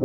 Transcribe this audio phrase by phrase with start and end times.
[0.00, 0.04] は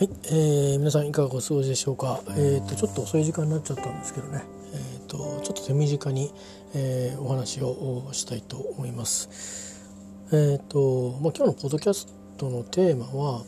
[0.00, 2.20] い、えー、皆さんいかがお過ごしでしょうか？
[2.30, 4.42] えっ、ー、とちょっと遅い時間になっちゃったんですけどね。
[4.72, 6.34] えっ、ー、とちょっと手短に、
[6.74, 9.86] えー、お話をしたいと思います。
[10.32, 13.44] えっ、とまあ今日のポッドキャストのテーマは、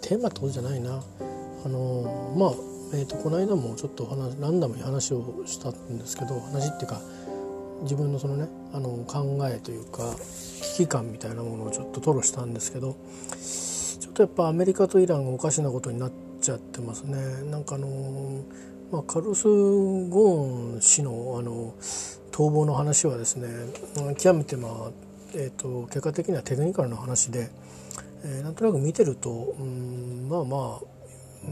[0.00, 1.02] テーマってことじゃないな。
[1.64, 2.52] あのまあ
[2.96, 7.00] えっ、とこの間もちょっと話ランダムに話をしたんですけど、話っていうか
[7.82, 10.14] 自分のそのねあの考えというか
[10.62, 12.96] 危機感みたいなものをちょっと吐露したんですけど
[14.00, 14.12] ちょっ。
[14.14, 17.16] とやっぱアメリカとイランがおかしなことになっちゃってますね。
[17.50, 18.42] なんかあの
[18.90, 21.74] まあ、カルス・ゴーン氏のあの
[22.32, 23.48] 逃亡の話はですね
[24.16, 24.72] 極めてまあ、
[25.34, 27.50] えーと、結果的にはテクニカルな話で、
[28.24, 30.80] えー、なんとなく見てると、うん、まあまあ、
[31.44, 31.50] う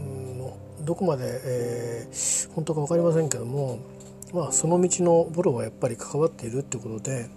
[0.81, 3.79] ん、どこまで、えー、本当か分かりませんけども、
[4.33, 7.29] まあ、その道のボロはやっぱり関わっているってことで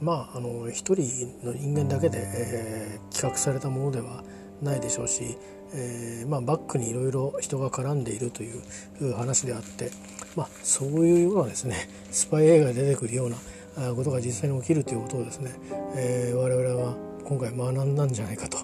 [0.00, 4.22] まああの一人の人間だけで、えー、企画されたものでは
[4.62, 5.36] ないでしょうし、
[5.74, 9.90] えーまあ、バックにいろいろ人が絡んでいるという話であって、
[10.34, 15.52] まあ、そういうようなですねスパイ映画で出てくるようなことが実際に起きるということをですね、
[15.96, 18.58] えー、我々は今回学んだんじゃないかと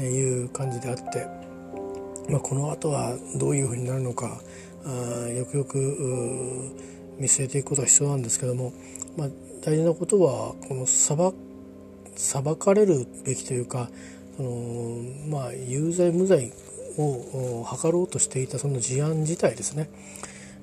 [0.00, 1.26] いう感じであって、
[2.30, 4.40] まあ、この後はどういうふうになるのか
[4.84, 6.76] あよくよく
[7.18, 8.72] 見据えていくことが必要なんですけども、
[9.16, 9.28] まあ、
[9.64, 11.16] 大事なことはこの裁
[12.16, 13.90] 裁かれるべきというか
[14.36, 16.52] そのまあ有罪無罪
[16.98, 19.90] を図ろうとしていたその事案自体ですね、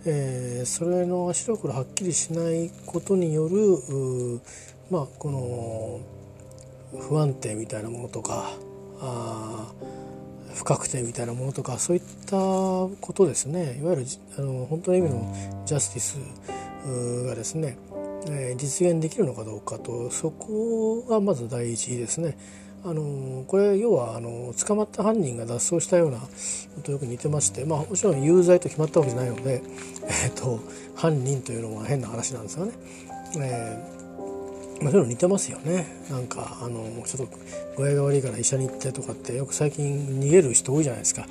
[0.06, 4.42] えー、それの白黒はっきりしないことによる
[4.90, 6.02] まあこ
[6.92, 8.52] の不安定みたいなものとか
[9.00, 9.72] あ
[10.56, 14.06] 不確定みたいなものとかそういったことですねいわゆる
[14.38, 17.78] あの本当の意味のジャスティスがですね、
[18.28, 22.38] えー、実現できるのかどうかとそこがまず第一ですね。
[22.86, 26.20] あのこれ要はあの捕まった犯人が脱走したような
[26.84, 29.64] とよく似てまして、まあ、もちろん有罪と決まったわけじゃないので、
[30.26, 30.60] えーと、
[30.94, 32.74] 犯人というのは変な話なんですよね。
[33.38, 33.93] えー
[34.82, 35.88] まあ、そういうの似てますよね。
[36.10, 37.38] なんかあのちょっと
[37.78, 41.26] 具合が悪いから医者に行ってとかってよく最近逃げる人多いじゃないですか、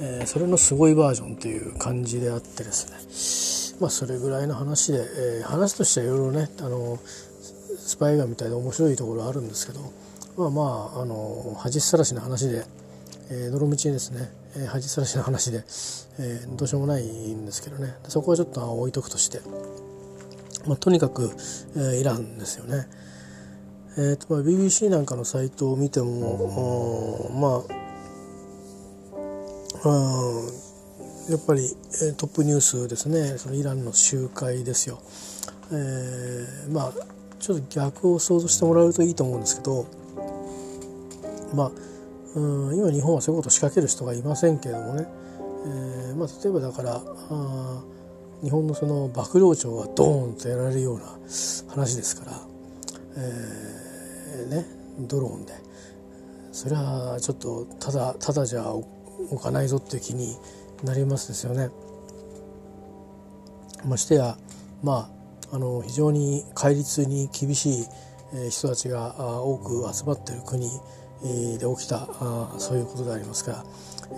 [0.00, 3.80] えー、それのすごいバージョンという感じであってですね。
[3.80, 6.98] まあそれぐらいの話で、えー、話としてはいろいろねあの
[7.78, 9.80] スパイ映画みたいで面白いところあるんですけど
[10.36, 12.64] まあまああの恥さらしの話で、
[13.30, 15.58] えー、泥道ですね、えー、恥さらしの話で、
[16.18, 17.94] えー、どうしようもないんですけどね。
[18.08, 19.40] そこはちょっと置いとくとして、
[20.66, 21.30] まあ、とにかく、
[21.76, 22.86] えー、イランですよね。
[23.98, 27.86] えーとまあ、BBC なんかのサイトを見てもまあ
[31.30, 31.70] やっぱり
[32.18, 34.98] トップニュースですねそのイランの集会ですよ。
[35.72, 36.92] えー、まあ
[37.40, 39.86] ちょっと逆を想像してもらうといいと思うんですけど
[41.54, 41.70] まあ
[42.34, 45.06] うん今日本はそういうことを仕掛ける人がいませんけれどもね、
[45.64, 47.00] えーまあ、例えばだから
[47.30, 47.82] あ
[48.42, 51.04] 日本のその幕僚長がドーンとやられるような
[51.68, 52.40] 話ですから、
[53.16, 54.66] えー、ね
[55.00, 55.54] ドローンで
[56.52, 60.36] それはちょっとただただじゃ置かないぞっていう気に
[60.84, 61.70] なりますですよね。
[63.84, 64.36] ましてや
[64.82, 65.10] ま
[65.50, 67.86] ああの非常に戒律に厳しい
[68.50, 70.68] 人たちが多く集まっている国
[71.58, 72.08] で起きた
[72.58, 73.64] そういうことでありますから、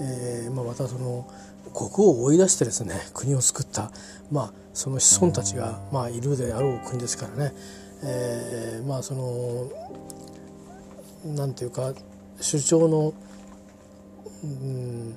[0.00, 1.26] えーまあ、またその
[1.78, 3.92] 国を追い出してですね国を救った、
[4.32, 7.54] まあ、その子孫たちが、まあ、いるであろう国ですからね、
[8.02, 9.70] えー、まあその
[11.36, 11.92] なんていうか
[12.40, 13.14] 主張の、
[14.42, 15.16] うん、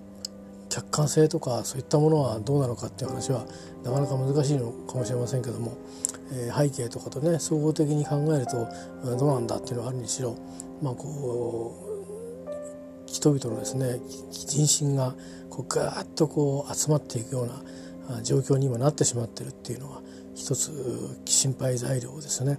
[0.70, 3.46] 客観性とかそういったものはどうなのかっていう話は
[3.84, 5.78] なかなか難しいのかもしれませんけども、
[6.32, 8.68] えー、背景とかとね総合的に考えると
[9.18, 10.36] どうなんだっていうのはあるにしろ
[10.82, 11.91] まあこう
[13.22, 14.00] 人々のですね
[14.32, 15.14] 人心が
[15.52, 20.02] こうガーッとこう集まっていくような状況に今なってしまってるっていうのは
[20.34, 20.72] 一つ
[21.26, 22.58] 心配材料ですね。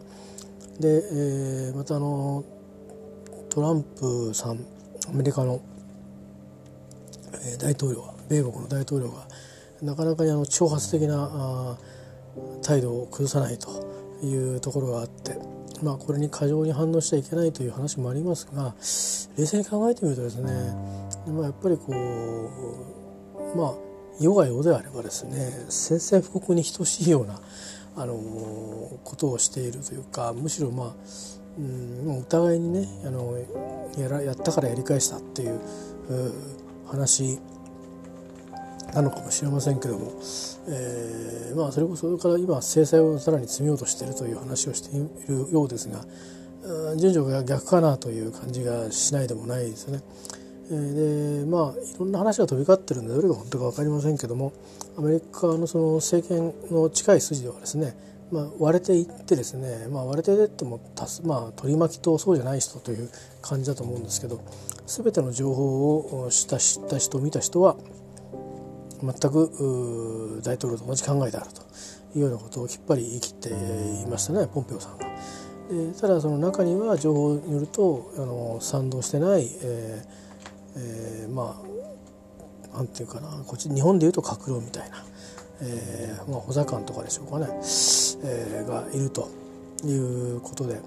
[0.78, 2.44] で、えー、またあの
[3.50, 4.64] トランプさん
[5.08, 5.60] アメリカの
[7.58, 9.26] 大統領米国の大統領が
[9.82, 11.76] なかなかにあの挑発的な
[12.62, 13.68] 態度を崩さないと
[14.22, 15.36] いうところがあって
[15.82, 18.74] まあ、これに過剰に反応しちゃいけないという話もありますが
[19.36, 20.52] 冷静に考えてみるとですね、
[21.26, 23.74] まあ、やっぱりこうまあ
[24.20, 27.40] 世が世であればですね宣戦布告に等しいような
[27.96, 28.14] あの
[29.04, 30.92] ことをしているというかむしろまあ
[31.58, 33.36] うんお互いにねあの
[33.98, 35.60] やらやったからやり返したっていう
[36.86, 37.38] 話
[38.94, 40.12] なのかもしれませんけども、
[40.68, 46.04] えー、まあそれこそそれから今制裁をさらに積みようとしているという話をしているようですが
[46.96, 50.02] 順序が逆かなという感じがしないでもないですね。
[50.70, 54.52] でまあいろんな話が飛び交ってるんでどれが本当か分かりませんけども
[54.96, 57.94] アメリカのその政権の近い筋ではですね、
[58.30, 60.80] まあ、割れていってですね、まあ、割れていっても
[61.24, 63.10] まあ、取り巻きとそうじゃない人という
[63.42, 64.40] 感じだと思うんですけど
[64.86, 67.76] 全ての情報を知った知った人見た人は
[69.02, 71.62] 全く大統領と同じ考えであると
[72.16, 75.06] いうようなことをきっぱり言い切っていましたねポンペオさんが。
[75.70, 80.22] でただその中には情報によるとあの賛同してない、えー
[80.76, 81.62] えー、ま
[82.72, 85.04] あなんていうかなこっち日本でいうと閣僚みたいな、
[85.60, 87.46] えーまあ、補佐官とかでしょうかね、
[88.24, 89.28] えー、がいると
[89.84, 90.80] いうことで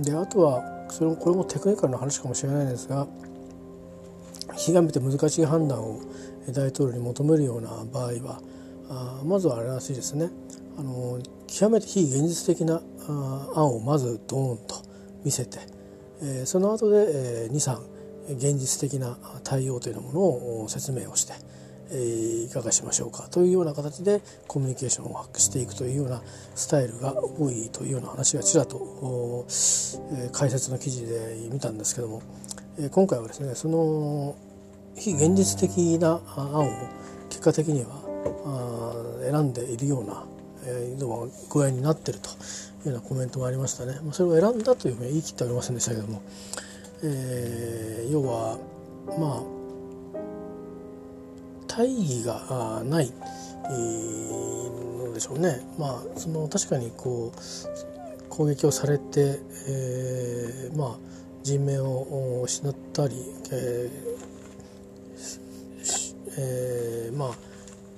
[0.00, 3.06] であとはそれこれもテクニカルな話かもしれないですが
[4.56, 6.00] 極めて難しい判断を
[6.52, 8.40] 大統領に求めるような場合は
[8.88, 10.30] あまずはあれらしいですね。
[10.76, 12.82] あの極めて非現実的な
[13.54, 14.82] 案をまずドーンと
[15.24, 15.58] 見せて、
[16.22, 17.78] え、その後で、えー、23
[18.36, 20.20] 現実的な対応というもの
[20.62, 21.34] を説明をして、
[21.92, 26.22] え、いかがしましょうかというような形でコミュニケーションをしていくというような
[26.54, 29.46] スタイルが多いというような話がちらと、
[30.12, 32.22] え、解説の記事で見たんですけども、
[32.78, 34.34] え、今回はですねその
[34.96, 36.70] 非現実的な案を
[37.28, 38.04] 結果的には
[39.22, 40.24] 選んでいるような、
[40.66, 42.32] えー、具合になっているとい
[42.90, 43.98] うようなコメントがありましたね。
[44.12, 46.22] それを選んだというふうに言い切っておりませんでしたけども
[47.06, 48.58] えー、要は
[49.18, 49.42] まあ
[51.66, 53.12] 大義がない、
[53.64, 55.60] えー、のでしょうね。
[55.78, 59.38] まあその確かにこう攻撃をされて、
[59.68, 60.98] えー、まあ
[61.42, 63.16] 人命を失ったり、
[63.52, 64.13] えー
[66.38, 67.30] えー、まあ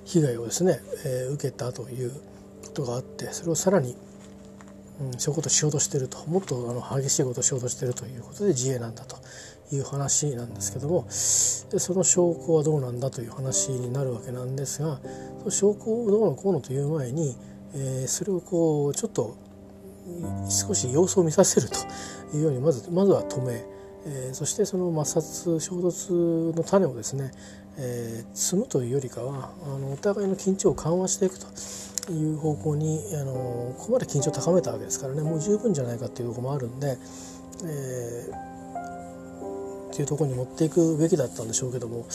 [0.05, 3.95] 被害をですね、えー、受けたということがあってそれをさらに
[4.99, 9.17] うん、そういうことをしようとしてるともっとあの激しいことをしようとしてるということで自衛なんだと
[9.71, 11.09] いう話なんですけどもで
[11.79, 14.99] その証拠はどうなんだという話になるわけなんですが
[15.39, 17.35] その証拠をどうのこうのという前に、
[17.75, 19.35] えー、それをこうちょっと
[20.49, 21.77] 少し様子を見させると
[22.35, 23.65] いうようにまずまずは止め、
[24.05, 27.31] えー、そしてその摩擦衝突の種をですね、
[27.79, 31.47] えー、積むというよりかはあのお互いの緊張を緩和していくと。
[32.11, 33.33] いう方向にあの
[33.77, 36.97] ここまで緊張を高めたわけですからねもう十分じゃないかっていうところもあるんで、
[37.65, 42.07] えー、っていうところに持っていくべきだったんでしょうけども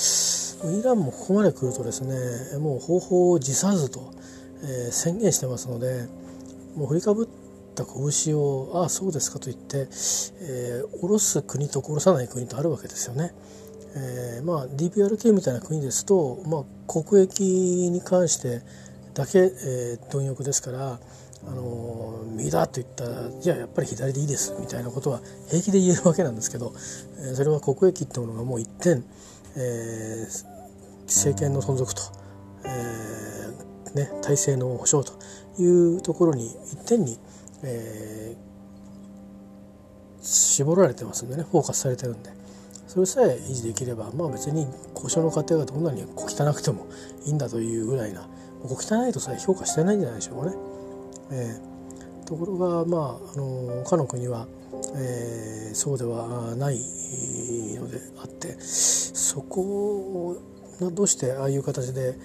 [0.65, 4.13] イランもここまで来るとですねもう方法を辞さずと、
[4.63, 6.07] えー、宣言してますので
[6.77, 7.29] もう振りかぶっ
[7.75, 9.89] た拳を「ああそうですか」と言って、
[10.41, 13.35] えー、下ろす国と下ろさない国とあるわけですよね。
[13.95, 16.65] えー、まあ DPRK みたいな国ですと、まあ、
[17.03, 17.43] 国益
[17.91, 18.63] に関して
[19.15, 20.99] だけ、えー、貪欲ですから、
[21.47, 26.73] あの右だと言ったらじゃあやっぱり左でいいですみたいなことは平気で言えるわけなんですけど、
[27.19, 29.05] えー、それは国益ってものがもう一点、
[29.57, 32.03] えー、政権の存続と、
[32.65, 35.19] えーね、体制の保障と
[35.61, 37.19] いうところに一点に、
[37.65, 42.42] えー、絞られてますんでねフォーカスされてるんで。
[42.93, 46.87] それさえ維持できればまあ別に交渉の過程がどんなに小汚くても
[47.25, 48.29] いいんだというぐらいな
[48.65, 50.57] 汚いとさえ評価してないんじゃないでしょうかね。
[51.31, 54.47] えー、ところがまああの他の国は、
[54.95, 56.77] えー、そうではない
[57.81, 60.43] のであってそこを
[60.93, 62.19] どうしてああいう形で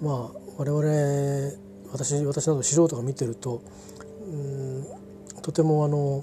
[0.00, 1.52] まあ我々
[1.90, 3.60] 私私など素人が見てると
[4.24, 4.86] うん
[5.42, 6.22] とてもあの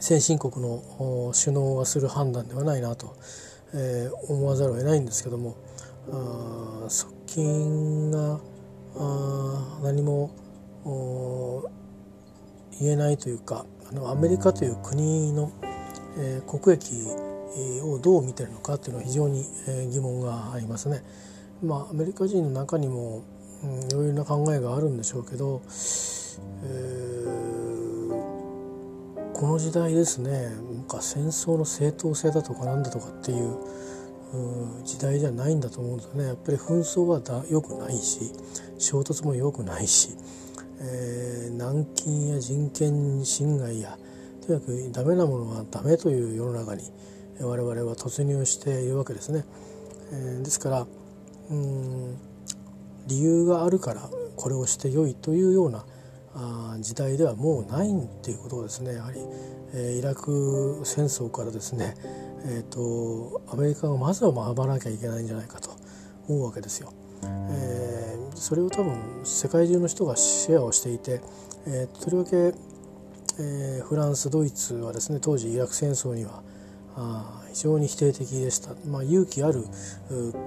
[0.00, 3.16] 先進国の首脳がする判断ではないなと、
[3.74, 5.56] えー、思わざるを得ないんですけども
[6.10, 8.40] あ側近が
[8.96, 10.30] あ何も
[12.80, 15.52] 言えないというかあのアメリカという国の、
[16.18, 17.06] えー、国益
[17.82, 21.02] をどう見てるのかというのは非常に、えー、疑問がありますね。
[21.62, 23.22] まあ、アメリカ人の中にも、
[23.62, 25.62] うん、いろいろな考えがあるんでしょうけど、
[26.64, 27.21] えー、
[29.42, 33.58] この時代ですねなんか戦争の正当性だとかなんだとかっていう
[34.84, 38.30] 時代じゃないんだと思うんですよねやっぱり紛争はだ良くないし
[38.78, 40.10] 衝突も良くないし、
[40.80, 43.98] えー、軟禁や人権侵害や
[44.46, 46.84] とにかくダメなものはダメという世の中に
[47.40, 49.44] 我々は突入しているわけですね。
[50.12, 50.86] えー、ですから
[51.50, 52.16] うん
[53.08, 55.84] 理由があるからこれをしてよいというような
[56.80, 59.20] 時代ではもうないっていうことをですねやはり、
[59.74, 61.94] えー、イラク戦争からですね
[62.44, 65.70] えーと、アメリカがまずは学ばなきゃいけないんじゃないかと
[66.28, 66.92] 思うわけですよ。
[67.22, 71.20] えー、それを多分世界中の人がシェアをしていて、
[71.66, 72.54] えー、とりわけ
[73.40, 76.42] えー、フランスドイツはですね当時イラク戦争には
[76.96, 79.64] あ非常に否定的でした、まあ、勇気ある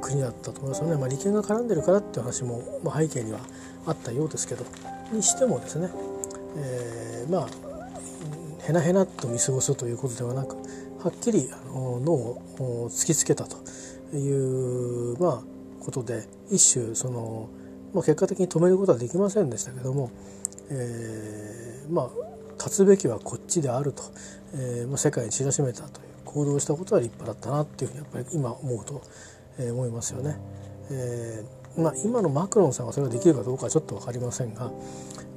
[0.02, 3.40] 国だったと思いますよね、まあ、利権が絡んでるからっていう話も、まあ、背景には
[3.88, 4.66] あったようですけど。
[5.12, 5.90] にしてもですね、
[6.58, 7.48] えー、まあ
[8.68, 10.56] へなへなと見過ごすということではなく
[11.04, 11.82] はっきり脳
[12.12, 13.58] を突きつけたと
[14.16, 17.50] いう、まあ、ことで一種その、
[17.94, 20.10] まあ、結果的に止めることはできませんでしたけども、
[20.72, 22.10] えー、まあ
[22.58, 24.02] 立つべきはこっちであると、
[24.54, 29.02] えーまあ、世界に知らしめたという行動したことは立派だったなっていうふうにやっぱり今思うと、
[29.60, 30.38] え、思いますよね。
[30.90, 34.72] えーまあ、今のマクロンさんがそれができるかどうかはちょっと分かりませんが、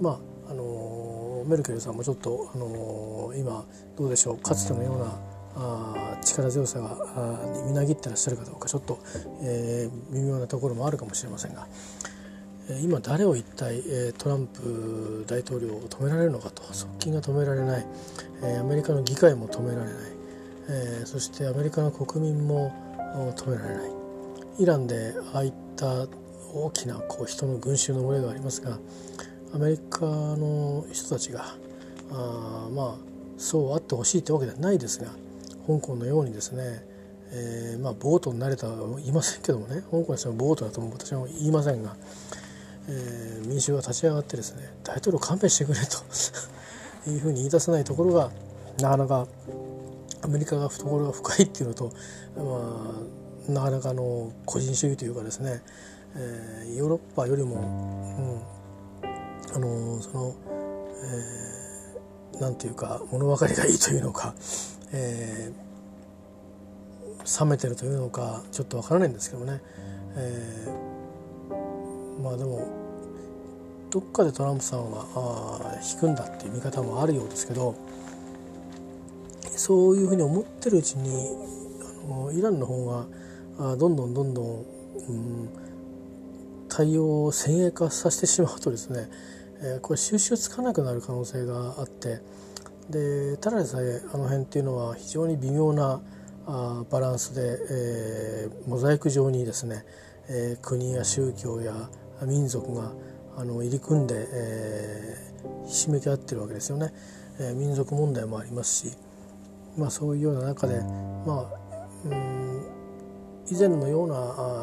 [0.01, 0.11] ま
[0.47, 3.65] ああのメルケルさんもちょっと、あの今
[3.97, 5.21] どうでしょうかつてのような
[5.57, 8.99] あ力強さがあみなぎってらっしゃるかどうかちょっと、
[9.43, 11.67] えー、微妙なところもあるかもしれませんが、
[12.83, 13.83] 今誰を一体
[14.19, 17.87] トランプ大統領を止められるのかと側近が止められない
[18.61, 19.97] アメリカの議会も止められな
[21.03, 22.73] いそしてアメリカの国民も
[23.37, 23.91] 止められない。
[24.59, 26.09] イランでああいった
[26.55, 28.79] 大きなこう人の群衆の群れがありますが
[29.55, 31.57] アメリカの人たちが
[32.11, 32.95] あまあ
[33.37, 35.11] そうあってほしいってわけではないですが
[35.67, 36.85] 香港のようにですね、
[37.33, 41.97] えー、まあボートになれたは言いませんけどもね香港の人はボートだとも私は言いませんが
[42.89, 45.99] えー、民衆が立ち上がってですね大統領勘弁してくれと
[47.11, 48.31] いうふうに言い出せないところが
[48.81, 49.27] なかなか
[50.23, 51.93] アメリカが懐が深いっていうのと、
[52.37, 52.97] ま
[53.49, 55.63] あ、なかなかの個人主義というかですね、
[56.17, 57.57] えー、ヨーロッパよりも、
[59.03, 60.35] うん、あのその、
[62.35, 64.35] えー、なんていうか物分かりがいいというのか、
[64.93, 69.61] えー、冷めてるというのかちょっとわからないんですけどね、
[70.17, 72.67] えー、まあでも
[73.91, 77.75] どっかでトランプさんはあ引くんだっていう見方もあるようですけど
[79.57, 81.37] そういうふうに思ってるうちに
[82.07, 82.85] あのイランの方
[83.59, 84.67] がどんどんどんどん、
[85.09, 85.49] うん、
[86.79, 89.11] 対応を先鋭化させてしまうとですね、
[89.61, 92.21] えー、これ収集つかなくなる可能性があって
[92.89, 96.01] でただでさえあの辺っていうのは非常に微妙な
[96.47, 99.85] あバランスで、えー、モザイク状にですね、
[100.29, 101.91] えー、国や宗教や
[102.25, 102.93] 民族が
[103.37, 106.95] あの入り組んで、えー、ひしめき合ってるわけですよね、
[107.41, 108.97] えー、民族問題もありますし、
[109.77, 110.81] まあ、そういうような中で、
[111.27, 112.49] まあ、うん
[113.51, 114.15] 以前のような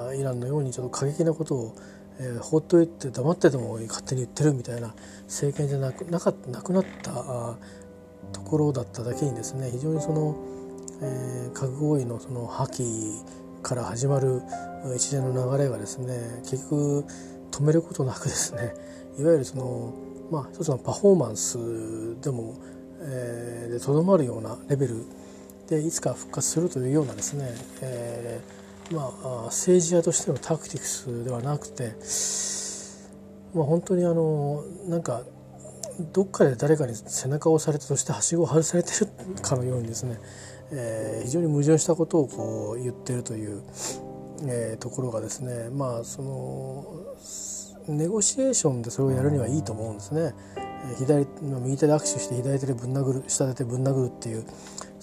[0.09, 1.75] あイランのようにちょっと過激なことを、
[2.19, 4.93] えー、放っておいて黙ってても勝手に言ってるみたいな
[5.25, 7.57] 政権じゃなくなかなくなったあ
[8.31, 10.35] ところだっただけにですね非常にその、
[11.01, 13.23] えー、核合意のその破棄
[13.61, 14.41] から始まる
[14.95, 17.05] 一連の流れがですね結局
[17.51, 18.73] 止めることなくですね
[19.19, 19.93] いわゆるその
[20.31, 21.57] まあ一つのパフォーマンス
[22.21, 22.55] でも
[23.07, 25.05] えー、でとどまるようなレベル
[25.67, 27.45] でいつか復活するというようなですね、
[27.81, 31.95] えー、まあ政治家としてのタクティクスではなくて、
[33.53, 35.23] まあ、本当にあのなんか
[36.13, 39.07] どっかで誰かに背中を押されたとしてはしごを外されてる
[39.41, 40.19] かのようにですね、
[40.71, 43.63] えー、非常に矛盾したことをこう言ってるという、
[44.47, 50.33] えー、ところがですねまあそのネゴシエーションでそれをやるにはいいと思うんですね。
[50.99, 51.25] 左
[51.63, 54.45] 右手で握手して左手でぶん殴る下手でぶん殴るっていう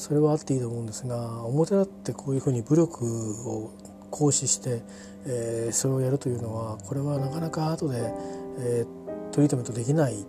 [0.03, 3.07] それはあっていいと思うんですが表立ってこういうふうに武力
[3.49, 3.71] を
[4.11, 4.83] 行使して、
[5.27, 8.13] えー、それをやるというのはこれはなかなか後で、
[8.59, 10.27] えー、トリートメントできない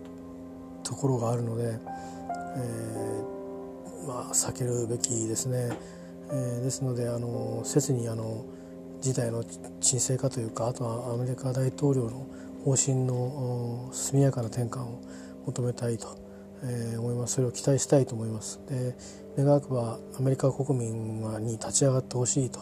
[0.84, 5.76] ところがあるので、えー、まあ避けるべきですね。
[6.30, 8.46] えー、ですのであの切にあの
[9.00, 9.42] 事態の
[9.80, 12.28] 沈静化というかあとはアメリカ大統領の
[12.64, 15.02] 方針の速やかな転換を
[15.46, 16.23] 求めたいと、
[16.64, 17.34] え、思います。
[17.34, 18.60] それを期待したいと思います。
[18.68, 18.96] で
[19.36, 22.60] 願わくばアメリカ国民に立ち上がってほしいと、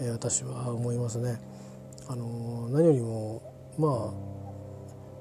[0.00, 1.40] え、私は思いますね。
[2.08, 3.42] あの何よりも
[3.78, 4.26] まあ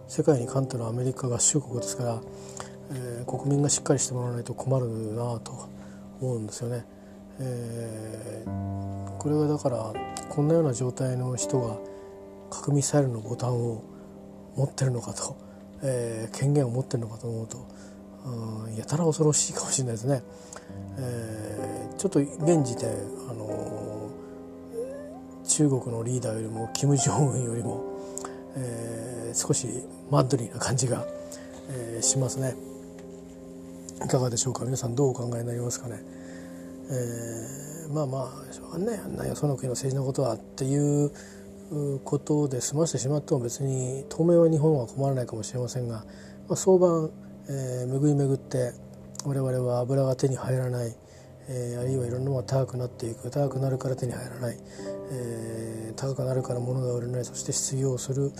[0.08, 2.22] 世界に冠たるアメリカ合衆国ですから、
[2.92, 5.68] えー、国民がしっかりしてもらわないと困るなと
[6.22, 6.86] 思うんですよね、
[7.40, 9.94] えー、これがだから
[10.30, 11.78] こんなような状態の人が
[12.52, 13.84] 核ミサイルのボタンを
[14.56, 15.36] 持ってるのかと
[15.82, 17.68] えー、権限を持ってるのかと思うと、
[18.26, 20.24] うん、やたら恐ろしいかもしれないですね。
[20.98, 22.90] えー、ちょっと現時点、
[23.30, 27.84] あのー、中国のリーダーよりもキム・ジョンウンよりも、
[28.56, 29.68] えー、少し
[30.10, 31.06] マッドリーな感じが、
[31.70, 32.56] えー、しますね。
[34.04, 34.66] いかがでしょうか？
[34.66, 36.02] 皆さんどうお考えになりますかね？
[36.90, 41.12] えー、まあまあしょうがないあんなよその国の政治のことはっていう
[42.04, 46.06] ことで済ましてしまっても別に当面は日本は困らないかもしれませんが、
[46.48, 47.10] まあ、相場、
[47.50, 48.74] えー、巡り巡って、
[49.26, 50.96] 我々は油が手に入らない、
[51.48, 53.30] えー、あるいはいろんなものが高くなっていく。
[53.30, 54.58] 高くなるから手に入らない、
[55.12, 57.26] えー、高くなるから物が売れない。
[57.26, 58.32] そして失業する。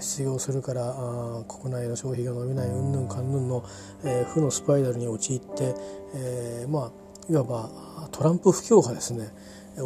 [0.00, 2.68] 失業するからあ国内の消費が伸びない。
[2.68, 3.64] うんぬんかんぬんの、
[4.04, 5.74] えー、負のスパイラルに陥って、
[6.14, 7.70] えー、まあいわば
[8.12, 9.30] トランプ不況がですね。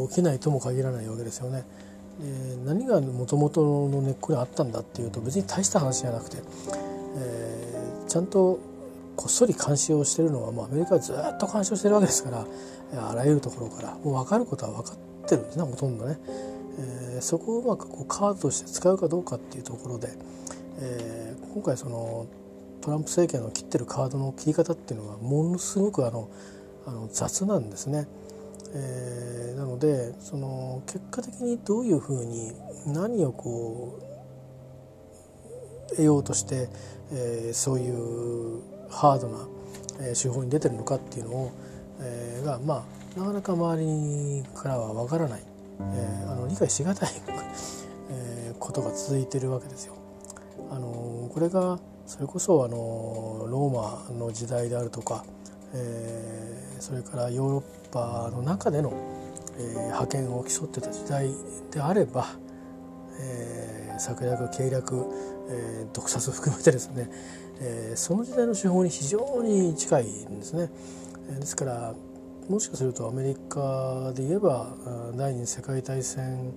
[0.09, 1.65] 起きないとも限らないわけですよね。
[2.23, 6.39] え、何がもともとの根っこにあったんだっていうと別に大した話じゃなくて、
[7.17, 7.82] えー、
[8.13, 8.61] ちゃんと
[9.17, 12.47] こっそり監視をしてるのはもうアメリカはずっと監視をしてるわけですから
[13.09, 16.19] あらゆるところからもう分かることは分かってるんですねほとんどね、
[17.15, 20.11] えー、そこをうまくこうカードとして使うかどうかっていうところで、
[20.81, 22.27] えー、今回その
[22.83, 26.29] トランプ政権の切ってるカードの切り方っていうのはものすごくあの
[26.85, 28.07] あの雑なんですね。
[28.75, 32.53] えー、なのでその結果的にどういうふうに
[32.87, 34.12] 何をこう
[35.97, 36.69] 得ようとして、
[37.13, 39.47] えー、そういうハードな、
[40.01, 41.53] え手法に出てるのかっていうのを、
[42.01, 42.85] えー、がま
[43.17, 45.43] あなかなか周りからはわからない、
[45.81, 47.11] えー、あの理解しがたい
[48.11, 49.95] えことが続いてるわけですよ。
[50.71, 55.25] あのこれがそれこそあのローマの時代であるとか、
[55.75, 58.93] えー、それからヨーロッパの中での、
[59.59, 61.31] えー、覇権を競ってた時代
[61.71, 62.27] であれば、
[63.21, 65.07] えー、策略計略、
[65.49, 67.11] えー、毒殺を含めてですね、
[67.61, 70.71] えー、その時代の手法に非常に近いんですね。
[71.39, 71.95] ですから
[72.49, 74.75] もしかするとアメリカで言えば
[75.17, 76.53] 第二次世界大戦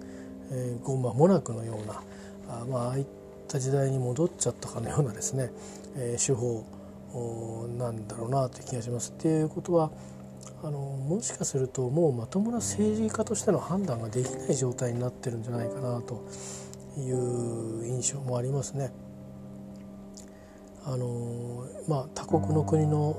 [0.84, 2.02] 後間もなくのような
[2.50, 3.06] あ,、まあ、ああいっ
[3.48, 5.52] た時代に戻っちゃったかのようなですね、
[5.96, 6.66] えー、手法
[7.78, 9.12] なんだろうなという気がします。
[9.12, 9.92] っていうことは
[10.66, 16.24] あのもしかするともうまともな政治家としての判断ができない状態になってるんじゃないかなと
[16.98, 18.92] いう印象もありますね。
[20.84, 23.16] あのまあ、他国の国の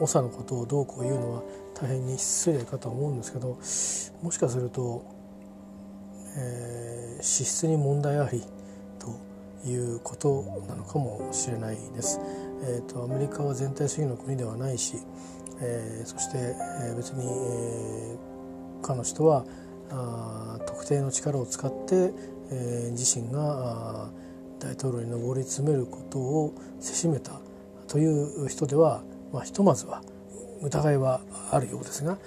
[0.00, 1.42] 長のことをどうこう言うのは
[1.74, 3.58] 大変に失礼かと思うんですけど
[4.22, 5.04] もしかすると、
[6.36, 8.44] えー、資質に問題あり
[9.00, 12.20] ということなのかもしれないです。
[12.64, 14.96] えーと、アメリカは全体主義の国ではないし、
[15.64, 19.44] えー、そして、え、別に、えー、彼の人は
[19.90, 22.12] あ特定の力を使って、
[22.50, 24.10] えー、自身が
[24.58, 27.40] 大統領に上り詰めることをせしめた
[27.88, 30.02] という人では、まあ、ひとまずは
[30.62, 31.20] 疑いは
[31.50, 32.18] あるようですが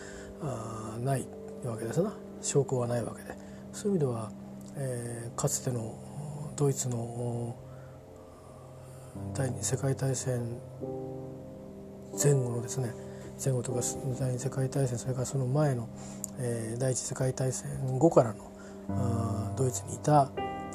[0.41, 1.25] あない
[1.63, 2.13] わけですな。
[2.41, 3.35] 証拠はないわけで。
[3.73, 4.31] そういう意味では、
[4.75, 5.95] えー、かつての
[6.55, 7.55] ドイツの
[9.33, 10.57] 第二次世界大戦
[12.21, 12.93] 前後のですね
[13.43, 13.81] 前後とか
[14.19, 15.89] 第二次世界大戦それからその前の、
[16.39, 18.51] えー、第一次世界大戦後からの
[18.89, 20.31] あドイツにいた、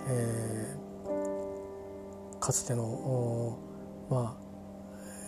[0.09, 3.59] えー、かつての
[4.11, 4.41] まあ、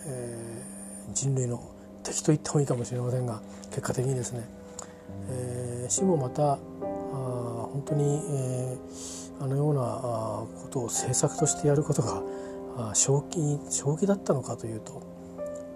[0.06, 1.62] えー、人類の
[2.02, 3.40] 敵と言ってもいいかもしれませんが
[3.70, 4.48] 結果的にですね、
[5.28, 6.58] えー、死もまたあ
[7.72, 9.80] 本当に、えー、あのような
[10.62, 12.22] ことを政策としてやることが
[12.94, 13.38] 正気
[13.70, 15.11] 正気だったのかというと、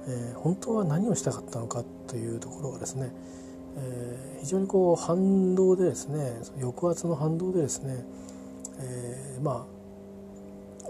[0.09, 3.13] えー、本当は何をしたかったのかというところがですね、
[3.77, 8.05] えー、非常にこう反動でですね抑圧の反動でですね、
[8.79, 9.67] えー、ま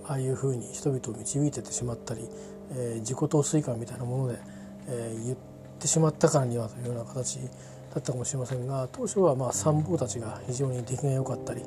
[0.04, 2.28] あああいうふうに人々を導いててしまったり、
[2.72, 4.38] えー、自己陶酔感みたいなもので、
[4.88, 5.36] えー、言っ
[5.80, 7.40] てしまったからにはというような形
[7.92, 11.62] だったかもしれませんが当初はまあ参謀たちが非常に出来が良かったり、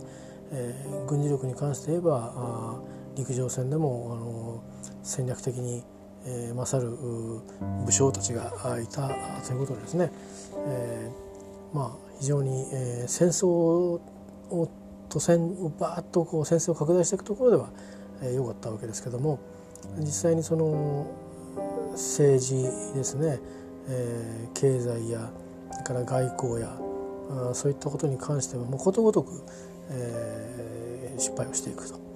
[0.52, 2.80] えー、軍事力に関して言えばあ
[3.16, 4.64] 陸上戦でもあの
[5.04, 5.84] 戦略的に、
[6.26, 6.92] えー、勝る
[7.86, 8.52] 武将たちが
[8.82, 9.10] いた
[9.46, 10.12] ということでですね、
[10.68, 14.02] えー、まあ非常に、えー、戦争を
[15.10, 17.70] 都戦をバーッとこう戦争を拡大していくところでは
[18.22, 19.40] 良、えー、かったわけですけども
[19.98, 21.08] 実際にその
[21.94, 22.54] 政治
[22.96, 23.40] ですね、
[23.88, 25.32] えー、経済や
[25.84, 26.78] から外交や
[27.52, 29.44] あそういったことに関してはもうことごとく、
[29.92, 32.09] えー、失敗をしていくと。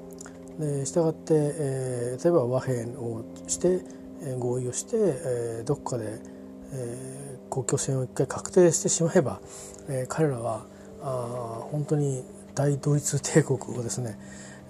[0.59, 3.81] でしたがって、えー、例えば和平をして、
[4.21, 6.19] えー、合意をして、えー、どこかで、
[6.73, 9.39] えー、国境線を一回確定してしまえば、
[9.89, 10.65] えー、彼らは
[11.01, 12.23] あ本当に
[12.55, 14.17] 大ドイツ帝国をですね、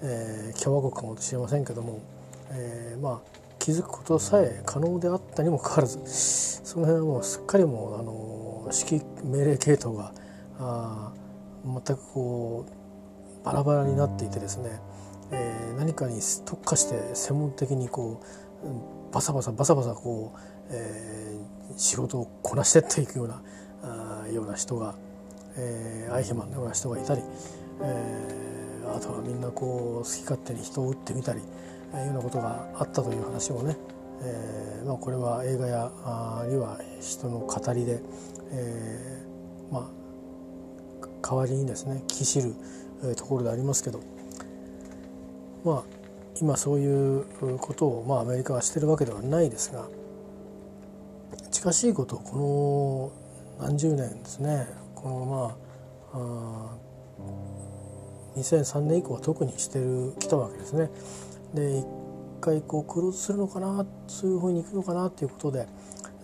[0.02, 2.00] えー、共和国かもしれませんけども、
[2.50, 10.12] えー、まあ築くことさえ可能であったにもかかわらずその辺はもうすっかりもうあの指揮命令系統が
[10.58, 11.12] あ
[11.64, 14.80] 全くこうバラバラになっていてですね
[15.32, 20.38] えー、何かに特化して専門的にこうバサバサバサバサこう、
[20.70, 23.42] えー、仕事をこなしてっていくような
[23.82, 24.94] あような人が、
[25.56, 27.22] えー、アイヒマンのような人がいたり、
[27.82, 31.40] えー、あとはみんなこう好き勝手に人を撃ってみたり、
[31.92, 33.76] えー、いうようなことがあったという話もね、
[34.22, 38.00] えーまあ、これは映画やあるいは人の語りで、
[38.52, 42.54] えーまあ、代わりにですねきしる
[43.16, 44.00] ところでありますけど
[45.64, 45.82] まあ
[46.40, 47.24] 今そういう
[47.58, 49.86] ことを、まあ、アメリカはしてるわけではないですが
[51.50, 53.12] 近しいことをこ
[53.60, 55.56] の何十年ですねこのま
[56.12, 56.84] ああ
[58.36, 60.90] 2003年以降は特にしてるきたわけですね。
[61.54, 61.86] で一
[62.40, 65.68] 回こうクローズするのかなそういうふうにいくのかなっていうことで、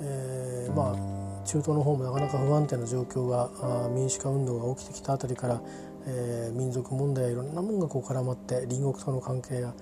[0.01, 5.63] えー、まあ中東の方もなかなか不安定な状況が民主化運動が起きてきたあたりから、
[6.07, 9.75] えー、民族問題やいろんなものがこう絡まって隣国との関係や、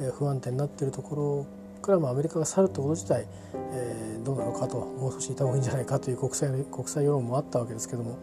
[0.00, 1.46] えー、不安定になっているところ
[1.82, 8.18] からもアメリカが去るってこと自体、えー、どうなのかともう少しいた方がいいんじゃないかという国際国際世論もあったわけですけども、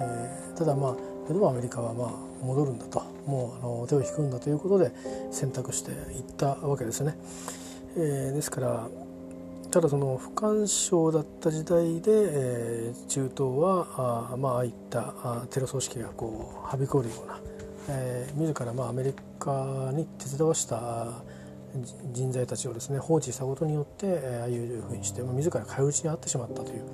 [0.00, 4.92] えー、ただまあそれでもアメリカはまあ戻るんだともうあの手を引くんだということで
[5.30, 7.16] 選択していったわけですね。
[7.96, 8.88] えー、ですから
[9.70, 17.40] ただその不干渉だった時代で、えー、中東はあ,、まあ、あいったあテロ組織がこうはびこるような、
[17.88, 21.22] えー、自らまあアメリカに手伝わした
[22.12, 26.84] 人材たちをですね放置したことによって、えー、ああいうふうにして、まあ、自ら返打ちに遭ってしまったという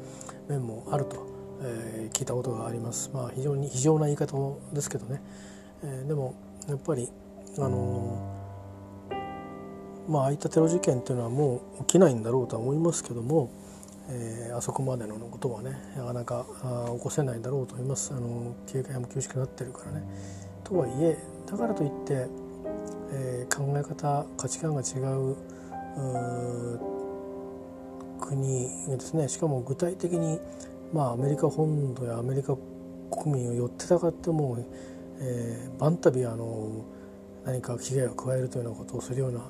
[0.48, 1.26] 面もあると、
[1.62, 3.10] えー、聞いたことがあります。
[3.14, 5.22] まあ、非常に非常な言い方ですけどね、
[5.82, 6.34] えー、でも
[6.68, 7.08] やっぱり
[7.58, 8.35] あの
[10.08, 13.50] まああいったテロ事件っていうのはもう起きないんだろうとは思いますけども、
[14.08, 20.02] えー、あそこまでのことはねなかなかあ起こせないだろうと思いますあの警戒も厳しくなってるからね。
[20.64, 21.16] とはいえ
[21.46, 22.26] だからといって、
[23.12, 25.36] えー、考え方価値観が違う
[28.20, 30.40] 国がですねしかも具体的に、
[30.92, 32.56] まあ、アメリカ本土やアメリカ
[33.10, 34.58] 国民を寄ってたかっても
[35.18, 36.84] えー、バンタビあの
[37.44, 39.40] 何か危害を加えるというようなことをするような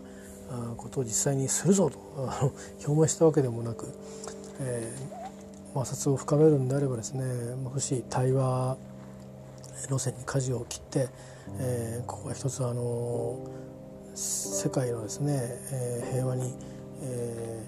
[0.77, 1.99] ことを実際にするぞと
[2.87, 3.87] 表明したわけでもなく、
[4.61, 8.77] えー、摩擦を深めるんであればですねもし対話
[9.89, 11.09] 路線に舵を切って、
[11.59, 13.39] えー、ここは一つあの
[14.15, 15.41] 世界のですね、
[15.73, 16.55] えー、平和に、
[17.03, 17.67] え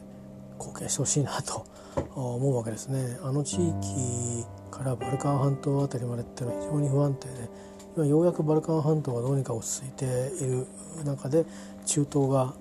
[0.56, 1.64] ー、貢献してほしいなと
[2.16, 3.18] 思うわけですね。
[3.22, 7.48] あの地域からバルカン半島あたりまでっていうのは非常に不安定で
[7.96, 10.04] 今ようやくバルカン半島がどうにか落ち着いて
[10.40, 10.66] いる
[11.04, 11.44] 中で
[11.88, 12.53] 中東が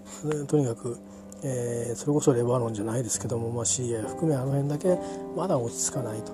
[0.48, 0.98] とにかく、
[1.44, 4.98] えー、それこそレバノンじゃないですけども、まあ、シリア含めあの辺だけ
[5.36, 6.32] まだ落ち着かないと、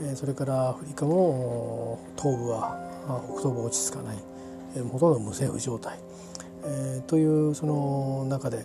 [0.00, 2.78] えー、それからアフリカも東部は、
[3.08, 4.18] まあ、北東部落ち着かない、
[4.76, 5.98] えー、ほとんど無政府状態、
[6.64, 8.64] えー、というその中で、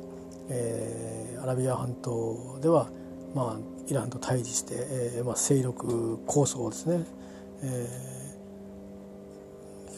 [0.49, 2.87] えー、アラビア半島では、
[3.33, 7.03] まあ、イランと対峙して、えーまあ、勢力構想をですね、
[7.63, 8.20] えー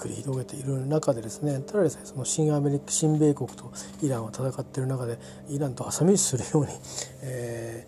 [0.03, 6.73] 繰り広げている中でですねただでさえその新アメリカ新米国とイランは戦っている中でイランと挟み撃ちするように、
[7.21, 7.87] え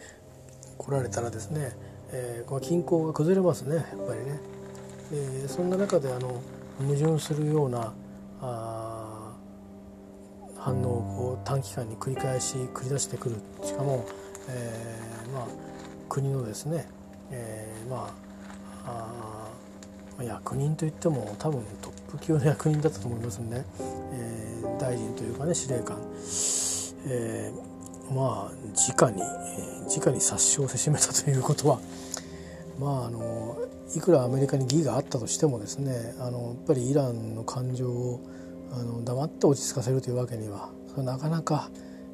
[0.79, 1.75] ー、来られたらですね、
[2.13, 4.39] えー、この均衡が崩れますねやっぱりね。
[5.11, 6.41] えー、そんな中であの
[6.79, 7.93] 矛盾するような
[8.41, 9.33] あ
[10.57, 14.05] 反応をこう短期間に繰り返し繰り出してくるしかも、
[14.49, 15.47] えーまあ、
[16.09, 16.87] 国のですね、
[17.29, 18.09] えー、ま
[18.85, 19.51] あ
[20.17, 23.63] あ役人といっても多分トップ級の役人だったと思いますんで、
[24.13, 25.97] えー、大臣というかね司令官、
[27.07, 28.51] えー、まあ
[28.91, 31.79] 直に、えー、直に殺傷せしめたということは
[32.79, 33.57] まああの
[33.95, 38.21] いくらアメリカに義があったとしてもですねあのやっぱりイランの感情を
[38.71, 41.69] あの黙って落ち着かせるというわけにはなかなか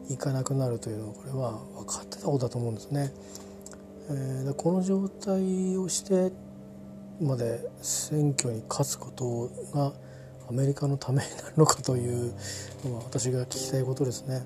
[0.10, 1.51] いかなくなるというのはこれは
[1.84, 3.13] 分かってたことだと思うんですね。
[4.10, 6.34] えー、この状態をして
[7.21, 9.93] まで選挙に勝つことが
[10.49, 12.34] アメリカのためになるのかという
[12.84, 14.45] のは私が聞きたいことですね。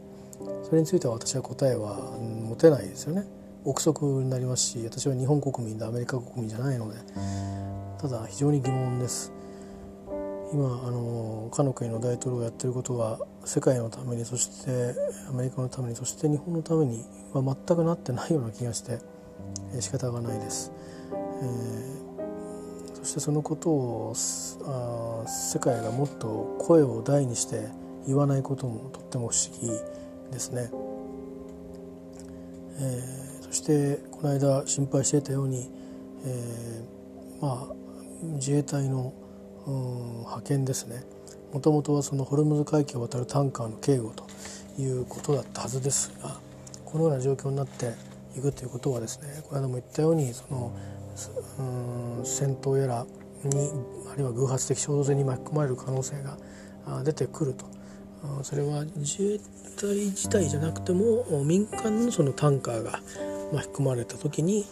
[0.63, 3.25] それについては私は答えは持てないですよね。
[3.63, 6.99] 憶測になりますし私は日本国民でアメリカ国民じゃないので
[7.99, 9.31] ただ非常に疑問です。
[10.53, 14.93] 今あのかの国の大統領がやってることは世界のためにそして
[15.27, 18.99] アメリカのためにそして日本のためには全くなってないような気がして
[19.79, 20.71] 仕方がないです。
[21.41, 21.74] えー
[23.15, 24.13] してそのことを
[24.65, 27.69] あ世界がもっと声を大にして
[28.05, 29.69] 言わないこともとっても不思議
[30.31, 30.69] ですね。
[32.77, 35.71] えー、そしてこの間心配していたように、
[36.25, 37.73] えー、まあ
[38.35, 39.13] 自衛隊の
[39.65, 41.03] 派遣ですね
[41.53, 44.27] もともとはそのホルムズ海峡を渡るタンカーの警護と
[44.77, 46.37] いうことだったはずですが
[46.83, 47.93] このような状況になって
[48.37, 50.75] いくということはですねこの間も言ったようにその
[52.23, 53.05] 戦闘やら
[53.43, 53.71] に
[54.11, 56.37] あるいは偶発的衝突に巻き込まれる可能性が
[57.03, 57.65] 出てくると
[58.43, 59.39] それは自衛
[59.75, 62.99] 隊自体じゃなくても民間のそのタンカーが
[63.53, 64.65] 巻き込まれた時に、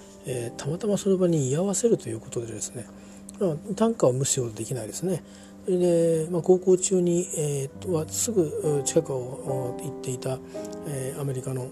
[0.58, 2.86] たまたまその場に居合わせるということでですね、
[3.75, 5.23] タンカーを無視をできないですね。
[5.65, 10.38] それで、まあ、航行中に、えー、はすぐ近くを行っていた、
[10.88, 11.69] えー、アメリカの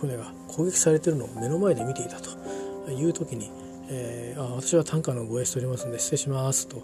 [0.00, 3.50] 船が攻撃されているのを目の前で見ていたという時に、
[3.90, 6.76] えー、あ私はタンカーの護衛しておりますので失礼しますと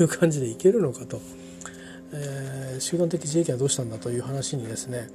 [0.00, 1.20] いう感じでいけるのかと、
[2.12, 5.08] えー、集団的自衛権はどうしたんだという話にですね、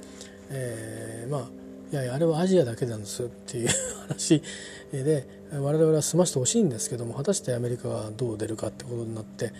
[0.50, 1.60] えー、まあ
[1.92, 3.68] いやいやあれはアジアだけなんですっていう
[4.08, 4.42] 話
[4.92, 9.52] で我々は済ましてほしいんですけども果たしてアメリカがどう出るかってことになって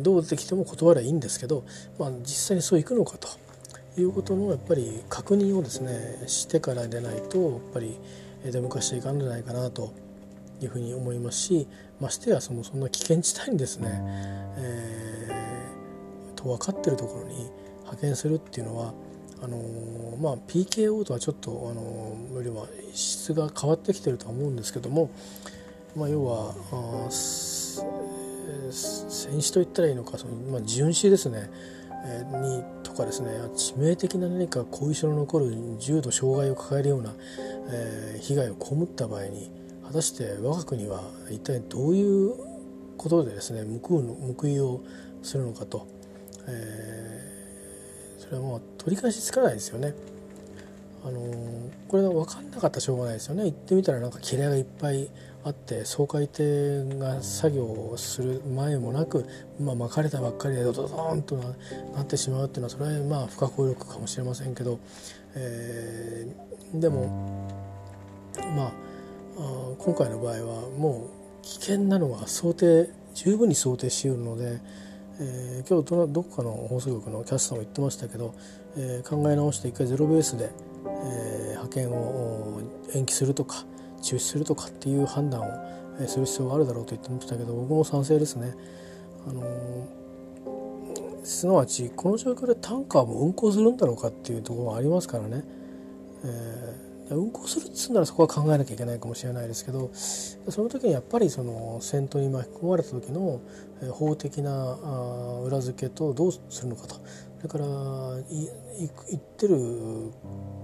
[0.00, 1.64] どう出てきても断ればいいんですけど、
[1.98, 3.28] まあ、実際にそういくのかと
[4.00, 7.98] いうことのやっぱり確認をですねしてからでないとやっぱり
[8.50, 9.92] 出向かしていかんじゃないかなと
[10.64, 11.68] いうふうに思いますし
[12.00, 13.88] ましてやそのそんな危険地帯にですね、
[14.56, 17.50] えー、と分かってるところに
[17.80, 18.94] 派遣するっていうのは
[19.42, 25.10] あのー、まあ、PKO とはちょっと、あのー、よりは質が変わってきてるとは思うんですけども、
[25.94, 27.10] まあ、要はあ
[28.70, 31.50] 戦死と言ったらいいのかその、まあ、巡視ですね、
[32.06, 37.12] えー、にとかですね致命的な何か後遺症の残る重度障害を抱えるような、
[37.70, 39.50] えー、被害を被った場合に
[39.86, 42.34] 果たして我が国は一体どういう
[42.96, 44.82] ことでですね報うの報いを
[45.22, 45.86] するのかと、
[46.48, 49.94] えー、それはもう取り返しつかないですよね。
[51.06, 51.20] あの
[51.86, 55.10] これが分かんなかったらしょうがないですよね行ってみたらなんか切れがいっぱい
[55.44, 59.26] あって掃海艇が作業をする前もなく、
[59.60, 61.36] まあ、巻かれたばっかりでドドドーンと
[61.94, 64.80] なってしまうっていうのはそれはまあ不可抗力かもしれませんけど、
[65.34, 67.50] えー、でも
[68.56, 68.72] まあ
[69.36, 71.08] 今回の場合はも
[71.42, 74.60] う危険なのは想定十分に想定しうるので、
[75.20, 78.34] えー、今日どこかの放送局のキャスターも言ってましたけど、
[78.76, 80.50] えー、考え直して一回ゼロベースで、
[80.84, 82.60] えー、派遣を
[82.94, 83.64] 延期するとか
[84.02, 88.54] 中止するとかっていう判断をする必要があるだろうと言ってましたけど僕も賛成ですね。
[89.26, 89.42] あの
[91.24, 95.42] すなわちこの状況でタンカーも運航するんだろうかっていうところがありますからね。
[96.22, 96.83] え
[97.16, 103.40] 運行するっつうならそこは考えなきゃいけないかもしれないですけどその時にやっぱりその戦闘に巻き込まれた時の
[103.92, 104.76] 法的な
[105.44, 106.96] 裏付けとどうするのかと。
[107.38, 107.66] それから
[109.10, 110.12] いってる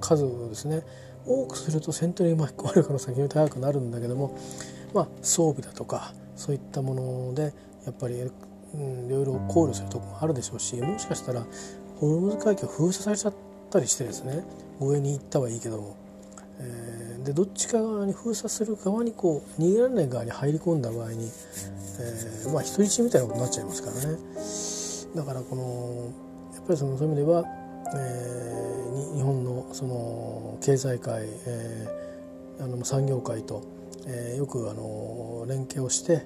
[0.01, 0.83] 数をですね
[1.27, 4.39] 多くすると戦闘に巻き込まれる可能性が非常に高くなるんだけども、
[4.95, 7.53] まあ、装備だとかそういったもので
[7.85, 11.45] やっぱり、いろいろ考慮するとこもあるでしょうしもしかしたら
[11.97, 13.35] ホルムズ海峡封鎖されちゃっ
[13.71, 14.45] たりしてですね
[14.79, 15.97] 護衛に行ったはいいけども、
[16.61, 21.25] えー、でどっちか側に封鎖する側にこう逃げられない側に入り込んだ場合に、
[21.99, 24.19] えー、まあ人質みたいなことになっちゃいますからね。
[25.17, 26.13] だからこの
[26.55, 27.45] やっぱりそのそういう意味では、
[27.95, 33.65] えー、日本のその経済界、えー、あの産業界と、
[34.07, 36.23] えー、よくあの連携をして、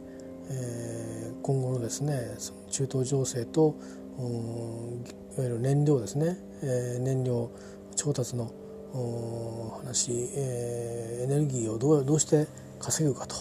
[0.50, 3.76] えー、今後のですねその中東情勢と
[4.18, 5.04] うん
[5.36, 7.50] いわゆる燃料ですね、えー、燃料
[7.96, 8.52] 調達の
[8.94, 12.46] 話、えー、エネルギーをどうどうして
[12.78, 13.36] 稼ぐかと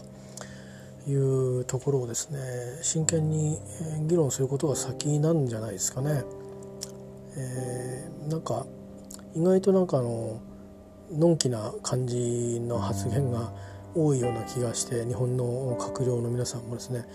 [1.10, 2.40] いうところをですね
[2.82, 3.60] 真剣に
[4.08, 6.24] 議論することが先なんじゃないですかね。
[7.36, 8.66] えー、なんか
[9.36, 10.40] 意外となんかあの
[11.12, 13.52] のんきな感じの発言が
[13.96, 17.06] 多いような気がして日本の閣僚の皆さんもですね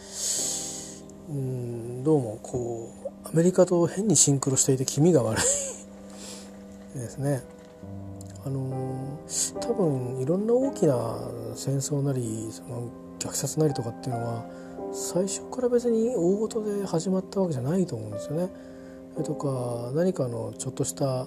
[1.31, 2.93] うんどうもこ
[3.25, 7.58] うアメリカと変にシンクロしていて気味が悪いですね。
[8.45, 9.19] あの
[9.61, 10.95] 多分いろんな大きな
[11.55, 14.47] 戦争なりその虐殺なりとかっていうのは
[14.93, 18.49] 最初から別に大事で始まったわけじゃないと思うんですよね。
[19.25, 21.27] とか何かのちょっとした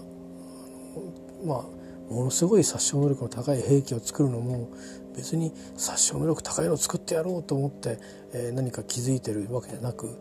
[1.46, 1.82] まあ
[2.14, 4.70] ものすごい殺傷能力の高い兵器を作るのも
[5.16, 7.98] 別に殺傷能力高いのを作ってやろうと思って、
[8.34, 10.18] えー、何か気づいてるわけじゃなく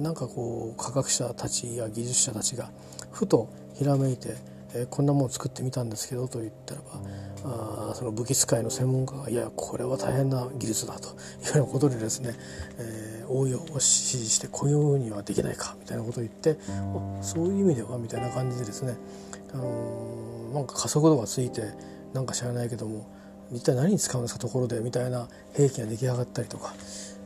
[0.00, 2.70] なんかこう科学者たちや技術者たちが
[3.12, 4.36] ふとひらめいて
[4.74, 7.00] えー、こんなもの作ってみたんですけどと言ったらば
[7.90, 11.08] あその武器使いの専門家がいやこれは大変な技術だと
[11.48, 12.34] いうようなことでですね、
[12.78, 16.58] えー、応用を指示してこういうふうにはできないかみたいなことを言って
[17.22, 18.96] そういう意味ではみたいな感じでですね、
[19.52, 21.62] あのー、なんか加速度がついて
[22.12, 23.06] なんか知らないけども
[23.52, 26.74] 一体何に使うんですかところでみたいな兵器が出来上がったりとか、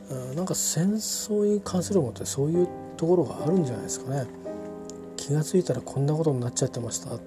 [0.09, 4.43] うん、なんか戦争に関するものってそういうところがあるんじゃないですかね。
[5.23, 7.17] 気が付いたらこんなことになっちゃってました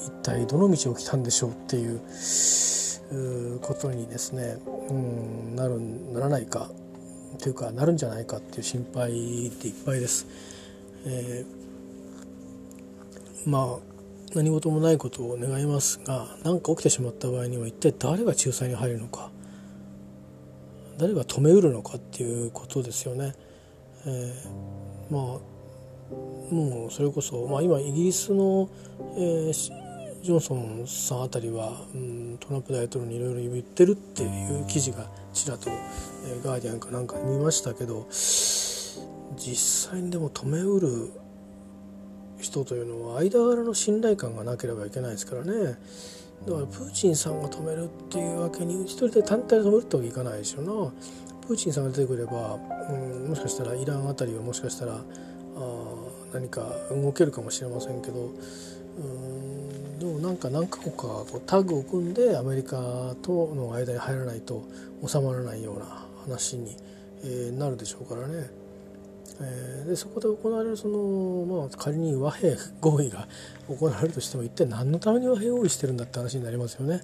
[0.00, 4.58] 一体どの道を来たんでしょうっていうことにですね、
[4.88, 5.80] うん、なる
[6.12, 6.70] ならないか
[7.38, 10.26] というかなるんじゃないかっていう心配でいっぱいです。
[11.06, 11.44] え
[13.46, 13.90] まあ
[14.34, 19.30] 何事もないことを願いますが何か起きてしまった場合には一体誰が仲裁に入るのか
[20.98, 23.34] 誰が止めうるのかっていうことですよね。
[24.06, 25.50] えー、まあ
[26.52, 28.68] もうそれこそ、まあ、今イギリスの、
[29.16, 29.52] えー、
[30.22, 41.10] ジョンソンさんあたりは、うん、トランプ大統領にいろいろ言ってるっていう記事がちらと、えー、ガーディアンかなんか見ましたけど実際にでも止めうる
[42.38, 45.78] 人というのは間柄の信頼感がなければいけないですからね。
[46.46, 50.90] だからプーチンさんが止めるっていうわけに一人で単体で止めるってわけいかないですよな。
[51.46, 55.00] プーチンさんが出てくれば、うん、もしかしたらイランあたりはもしかしたらあ
[56.32, 58.30] 何か動けるかもしれませんけど
[58.98, 59.39] うん
[60.00, 64.64] でもなんか何カ国かこうタッグを組んでアメリカとの間に入らないと
[65.06, 66.74] 収まらないような話に、
[67.22, 68.48] え、なるでしょうからね。
[69.42, 73.28] え、でそこで行われるその、まあ、仮に和平合意が
[73.68, 77.02] 行われるとしても一体何のために和平合意してるんだって話になりますよね。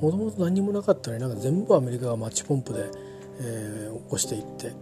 [0.00, 2.88] もともと何もなかったのになんか全部アメリカがマッチポンプで、
[3.40, 4.72] えー、起こしていって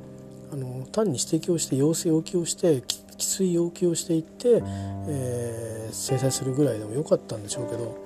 [0.55, 4.63] あの単に指摘をして要請要求をしてきつい要求をしていって、
[5.09, 7.99] えー、制裁するぐらいでもよかったんでしょうけど、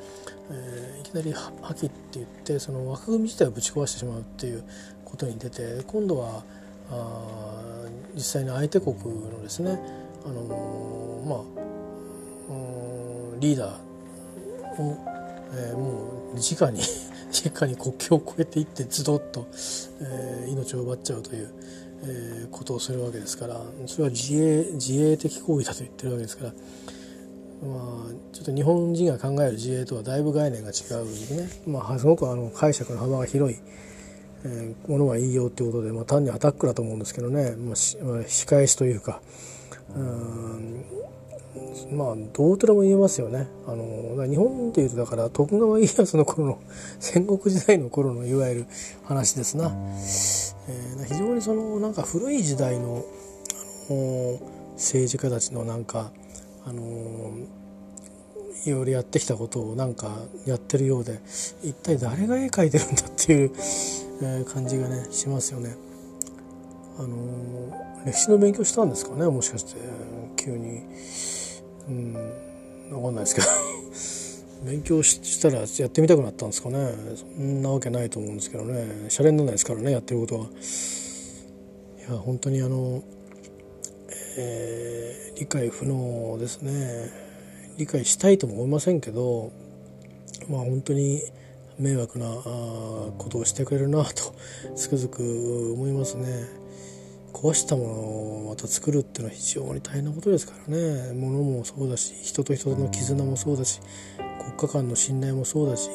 [0.51, 4.65] えー、いきなり破棄って言ってその枠組み自体をぶち壊してしまうっていう
[5.05, 6.43] ことに出て今度は
[6.91, 7.85] あ
[8.15, 9.79] 実際に相手国のですね、
[10.25, 11.41] あのー、まあ、
[13.41, 14.97] リーダーを、
[15.53, 16.81] えー、もう直に
[17.45, 19.47] 直に国境を越えていってズドッと、
[20.01, 21.51] えー、命を奪っちゃうという、
[22.05, 33.59] えー、ことをするわけですからそれは自衛自衛的行為だと言ってるわけですから、まあ、ちょっと日本人が考える自衛とはだいぶ概念が違うんでね、まあ、すごくあの解釈の幅が広い、
[34.45, 39.21] えー、ものがいいよっていうことで、まあ、単にアタックだと思うんですけどね、まあ、仕返しというか
[39.95, 40.85] うん
[41.93, 46.59] まあどうとでも言えますよねあの日本でいうとだから徳川家康の頃の
[47.01, 48.67] 戦国時代の頃のいわゆる
[49.05, 49.73] 話ですな、
[50.69, 53.05] えー、非常にそのなんか古い時代の、
[53.91, 54.41] あの
[54.75, 56.13] 政治家たちのなんか
[56.65, 57.33] あの
[58.65, 61.21] いろいろやってきたことをなんかやってるようで
[61.63, 63.53] 一体誰が絵描いてるんだっていう、
[64.23, 65.75] えー、感じがねしますよね。
[66.99, 67.17] あの
[68.05, 69.77] 歴史の勉強したんですかねもしかして
[70.37, 70.83] 急に。
[71.89, 72.13] うん。
[72.91, 73.47] 分かんないですけど。
[74.65, 76.93] 勉強したらやってみたくなったんですかね。
[77.17, 79.07] そんなわけないと思うんですけどね。
[79.09, 80.47] シャレにならないですからねやってることは。
[80.47, 83.03] いや本当にあの、
[84.37, 87.29] えー、理解不能ですね。
[87.77, 89.53] 理解したいとも思いませんけど
[90.49, 91.23] まあ本当に
[91.79, 94.35] 迷惑なことをしてくれるなと
[94.75, 96.58] つくづく思いますね。
[97.41, 101.13] 壊したものをまた作るっていうのは非常に大変なことですからね。
[101.15, 103.81] 物もそうだし人と人との絆もそうだし
[104.57, 105.89] 国家間の信頼もそうだし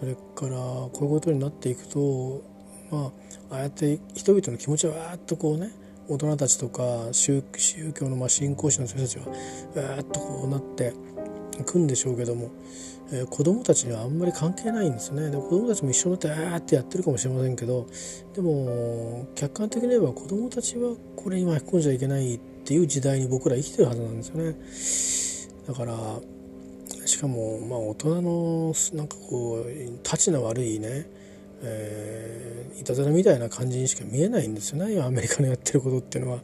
[0.00, 2.42] それからこういうことになっていくと
[2.90, 3.12] ま
[3.50, 5.70] あああやって人々の気持ちはわーっとこうね
[6.08, 7.42] 大人たちとか宗
[7.94, 10.92] 教のまあ信仰心の人たちはわーっとこうなって
[11.60, 12.50] いくんでしょうけども
[13.12, 15.30] えー、子供たちにはあんまり関係ないんですね。
[15.30, 17.86] で子供たちも一緒になってあーってやってるかもしれませんけど
[18.34, 25.68] でも客観的に言えば子供たちはこれに巻き込んじゃいけないっていう時代に僕ら生きてるはずなんですよね。
[25.68, 26.20] だから
[27.06, 31.06] しかもまあ大人のなんかこうたちの悪いね
[31.64, 35.00] えー、いたずらみたいな感じにしか見えないんですよね。
[35.00, 36.40] アメリカのやってることっていうのは。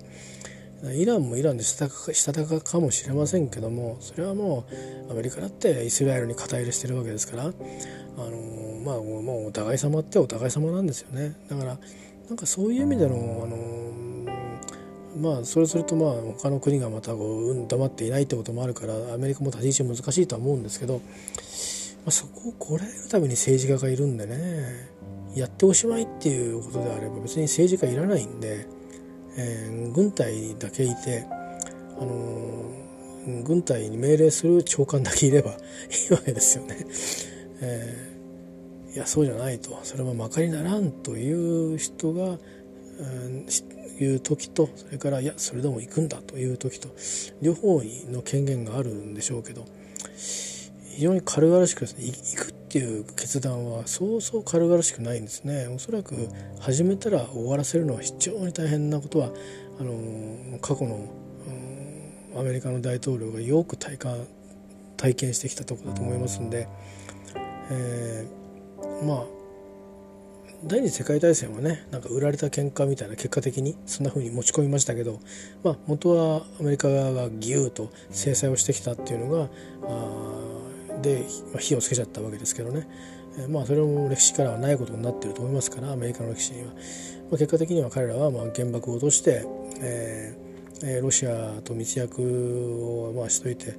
[0.85, 1.88] イランもイランでした
[2.33, 4.64] たかかもしれませんけどもそれはも
[5.09, 7.53] うアメリカだってイスラエルに肩入れしてるわけですからあの
[8.85, 11.79] まあもうお互い様ってお互い様なんですよねだから
[12.29, 21.01] なんかそういう意味でのあのまあそれするとまあ他の国がまたこう、黙っていないってこともあるからアメリカも立ち位置難しいとは思うんですけど、ま
[22.07, 24.91] あ、そこをこらえるために政治家がいるんでね
[25.35, 28.78] やっておしまいっていうことであれば別に政治家いらないんで。
[29.38, 31.24] えー、軍隊だけいて、
[31.98, 35.55] あのー、軍隊に命令する長官だけいれば い
[36.11, 36.76] いわけですよね。
[37.61, 42.39] えー、いやそうじゃないとそれはまかりならんという人が、
[43.01, 43.47] うん
[44.05, 46.89] いう時とそれからいやそれでも行くんだという時と
[47.43, 49.64] 両方の権限があるんでしょうけど
[50.16, 55.69] 非常に軽々しくですね行くっていう決断はそうそう軽々しくないんですね。
[55.69, 56.29] おそらく
[56.61, 59.31] 始めたら終わらせるのは非常に大変なことは
[59.81, 61.09] あの過去の、
[62.37, 64.27] アメリカの大統領がよく体感
[64.99, 66.69] 体験してきたとこだと思いますんで、
[67.71, 69.25] えー、まあ
[70.64, 75.21] 第二次世界大戦はねなんか売られた喧嘩みたいな結果的にそんな風に持ち込みましたけど、
[75.64, 79.49] まあ、元はアメリカ側がギューと制裁をしてきたっていうのが
[79.85, 80.38] あ
[81.03, 81.26] で、
[81.59, 82.88] 火をつけちゃったわけですけどね、
[83.38, 86.72] え、まあそれも歴史からはないことになってると思いますからアメリカの歴史には、ま
[87.34, 89.44] あ、結果的には彼らはまあ原爆を落として、
[89.80, 93.74] えー、ロシアと密約をまあしといて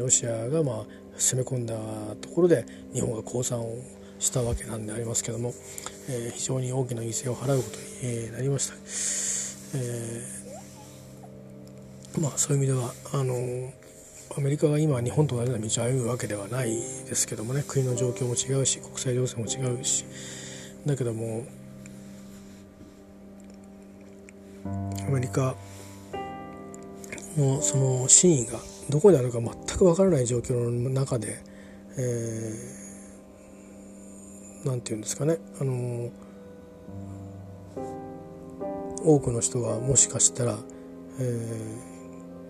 [0.00, 1.74] ロシアがまあ攻め込んだ
[2.20, 3.76] ところで日本が降参を
[4.18, 5.52] したわけなんでありますけども、
[6.08, 8.74] えー、非常に大きな犠牲を払うことになりました。
[9.78, 13.72] えー、まあそういう意味ではあの
[14.38, 20.04] アメリカが今日本と同じような道を歩むわけではないですけどもね国の状況も違うし国際情勢も違うし。
[20.86, 21.44] だけども
[24.64, 25.56] アメリカ
[27.36, 31.42] のその真意がどこにあるか全く分からない状況の中で、
[31.96, 36.10] えー、なんて言うんですかねあの
[39.04, 40.58] 多くの人はもしかしたら、
[41.18, 41.87] えー、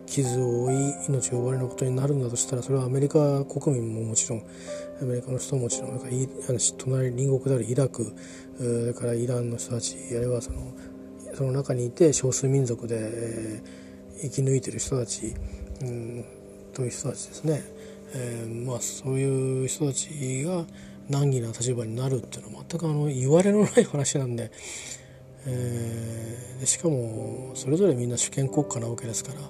[0.09, 4.42] 傷を負い命を奪われることになるんだとしたらそれはアメリカ国民ももちろん
[5.02, 6.26] アメリカの人ももちろん隣
[6.78, 8.12] 隣国であるイラク
[8.56, 10.72] それからイランの人たちあるいはその
[11.34, 15.34] その中にいて少数民族で、えー、生き抜いてる人たち
[15.82, 16.24] うん、
[16.74, 17.62] という人たちですね、
[18.14, 20.64] えー、まあ、そういう人たちが
[21.09, 24.50] 難儀な立場になるっていうのは全くあの言われのない話なんで,、
[25.46, 29.40] えー、でしかもそれぞれみんな主権国家なわけですから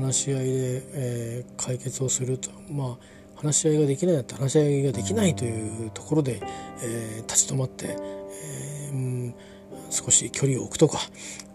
[0.00, 2.50] 話し合いで、えー、解決をすると。
[2.70, 6.40] まあ話し合いができないだったら話し合いができないというところで、
[6.82, 9.34] えー、立ち止まって、えー、うん、
[9.90, 10.98] 少し距離を置くとか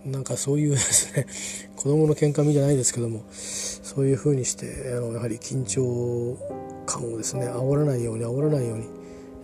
[0.06, 1.28] なんかそういうですね
[1.76, 6.38] 子供の喧嘩みじゃないですけどもそういうふうにしてあのやはり緊張
[6.86, 8.86] 感をですね煽らないように煽らないように、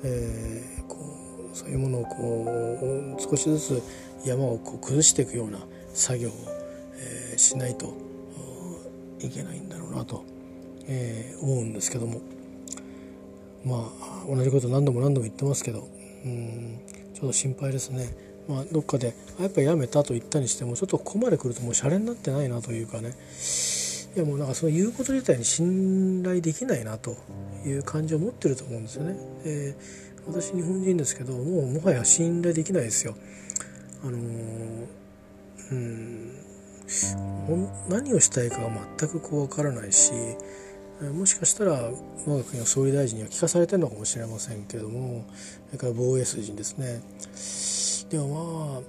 [0.06, 0.96] えー、こ
[1.54, 3.84] うそういうものをこう少しずつ
[4.26, 5.60] 山をこう崩していくような
[5.94, 6.32] 作業を、
[6.96, 7.94] えー、しないと
[9.20, 10.24] いけないんだろうなと、
[10.88, 12.22] えー、思うんですけども
[13.66, 15.88] まあ同じこと何度も何度も言ってますけど
[16.26, 16.80] うん
[17.14, 18.30] ちょっと心配ですね。
[18.48, 23.14] まあ、どっかでやっぱやめたと言ったにしてもちょっとここまで来るともうシャレになってないなというかね
[24.16, 27.16] いやもうなんかその言うこと自体に信頼できないなと
[27.64, 29.16] いう感じを持ってると思うんですよね。
[29.44, 29.76] で
[30.26, 33.16] 私日本人ですけどもうもはや信頼できないですよ。
[34.04, 34.18] あの
[35.72, 36.49] うん
[37.88, 40.12] 何をしたいかが全くこう分からないし
[41.14, 45.26] もしかしたら我が国の総理大臣には聞かされてるのかもしれませんけども
[45.68, 47.02] それから防衛筋ですね
[48.10, 48.82] でも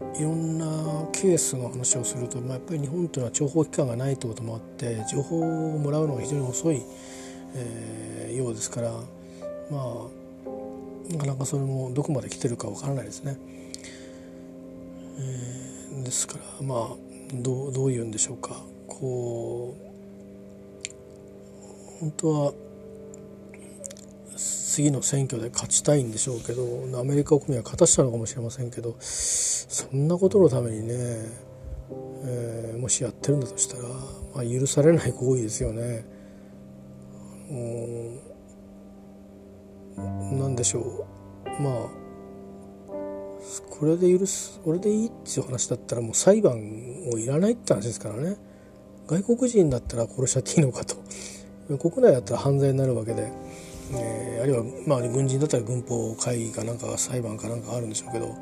[0.00, 0.66] まあいろんな
[1.12, 6.82] ケースの話をすると、まあ、やっぱり日本というのは情報機関がないということもあって情報をもらうのが非常に遅い、
[7.54, 8.92] えー、ようですから
[9.70, 10.26] まあ
[11.12, 13.38] なかなかそれもどこまで来てるかわからないですね。
[15.18, 15.65] えー、
[16.02, 16.88] ですからまあ
[17.34, 19.86] どうどういうんでしょうかこう
[22.00, 22.52] 本当は
[24.36, 30.94] 次の選挙で勝ちたいんでしょうけどアメリカ国民は勝たしたのかもしれませんけどそんなことのためにね、
[32.24, 33.88] えー、もしやってるんだとしたら、
[34.34, 36.04] まあ、許されない行為ですよね。
[40.32, 41.06] 何でしょ
[41.58, 42.05] うまあ
[43.70, 46.54] これで許すこれでいいっていう話だったらもう裁判
[47.12, 48.36] をいらないって話ですからね。
[49.06, 50.96] 外国人だったら殺しちゃっていいのかと。
[51.78, 53.30] 国内だったら犯罪になるわけで。
[53.92, 58.34] えー、あるいは、まあ、軍人だったら軍法会議かなんか裁判かなんかあるんでしょうけど。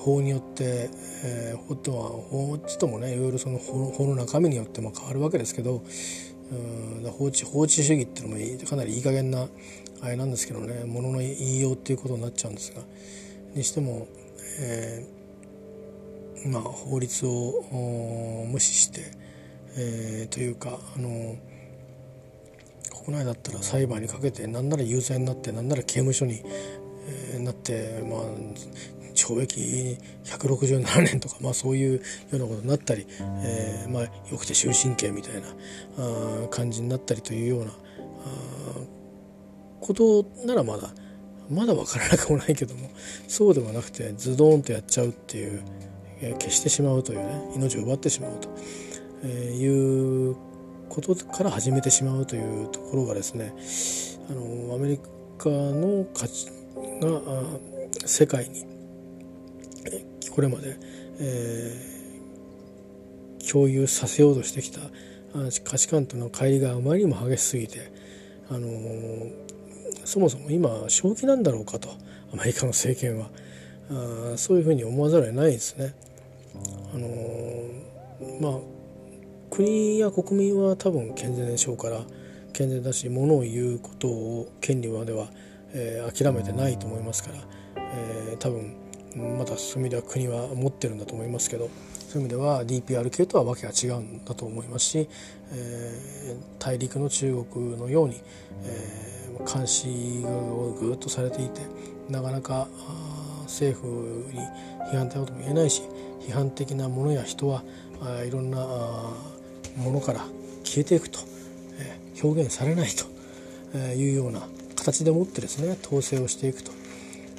[0.00, 0.88] 法によって、
[1.22, 5.82] えー、法とは法っつともねいろいろその法の中身によっても変わるわけですけど。
[6.52, 9.46] うん法治法治主義っていうのもかなりいい加減な
[10.02, 10.84] あれなんですけどね。
[10.84, 12.80] ものの言いようっていうことになっちゃうんですが。
[13.54, 14.06] にしても、
[14.60, 19.12] えー、まあ法律を無視して、
[19.76, 21.36] えー、というかあの
[23.04, 26.42] 国内だったら裁判にかけて何なら有罪になって何なら刑務所に、
[27.34, 28.20] えー、なって、まあ、
[29.14, 32.00] 懲役167年とか、まあ、そういうよ
[32.32, 35.48] うなことになったり、えーまあ、よくて終身刑みたいな
[36.44, 37.72] あ感じになったりというような
[39.80, 40.90] ことならまだ
[41.50, 42.90] まだ分からなくもないけども
[43.28, 45.62] そうではなくてズドンとやっちゃうっていう、
[46.20, 48.48] 消してしまうというね命を奪ってしまうと、
[49.24, 50.36] え、いう
[50.88, 53.54] ことから始めてしまうというところがですね
[54.28, 55.00] あのアメリ
[55.38, 56.46] カの価値
[57.00, 57.42] が
[58.06, 58.66] 世界に
[60.30, 60.76] これまで、
[61.18, 64.80] えー、共有させようとしてきた
[65.64, 67.92] 価値観との乖離があまりにも激しすぎて、
[68.50, 68.68] あの
[70.04, 71.88] そもそも今正気なんだろうかと
[72.32, 73.30] アメリカの政権は
[73.90, 75.94] あそういうふうに思わざるを得ないですね。
[76.94, 78.60] あのー、まあ
[79.50, 82.00] 国や国民は多分健全でしょうから
[82.52, 85.28] 健全だしものを言うことを権利までは、
[85.72, 87.36] えー、諦めてないと思いますから、
[87.76, 88.76] えー、多分
[89.38, 91.68] まだそういう意味では国は持ってるんだと思いますけど
[92.08, 95.08] そういう意味では DPR 系とはわけが違うんだと思いますし、
[95.52, 98.20] えー、大陸の中国のように、
[98.64, 101.60] えー、監視をぐっとされていて
[102.08, 102.68] なかなか
[103.44, 104.40] 政府に
[104.92, 105.82] 批判的なことも言えないし
[106.20, 107.62] 批判的なものや人は
[108.26, 108.58] いろんな
[109.76, 110.20] ものから
[110.64, 111.20] 消えていくと、
[111.78, 112.90] えー、表現されない
[113.72, 114.40] というような
[114.76, 116.72] 形でもってですね統制をしていくと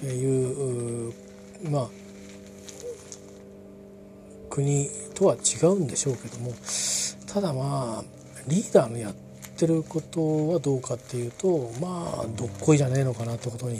[0.05, 1.13] いう
[1.69, 1.89] まあ
[4.49, 6.53] 国とは違うんでしょうけども
[7.27, 8.03] ただまあ
[8.47, 9.30] リーダーのやって
[9.61, 13.79] てることはどうかっていうとまあどっこいじゃねえのかなってことに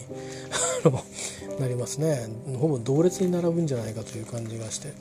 [1.60, 2.28] なりますね。
[2.60, 4.94] ほぼ同列に並ぶんじゃないかという感じがして、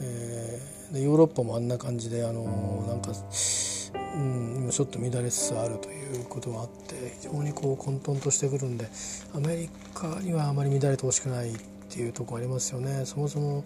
[0.00, 2.42] えー、でヨーロッパもあんな感じであの
[2.88, 8.88] なんか、うん、ちょっと乱れつつあるということがあって非常にこう混沌としてくるんで
[9.32, 11.54] アメリカにはあまり乱れてほしくないっ
[11.88, 13.04] ていうとこありますよね。
[13.04, 13.64] そもそも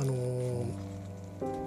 [0.00, 0.64] あの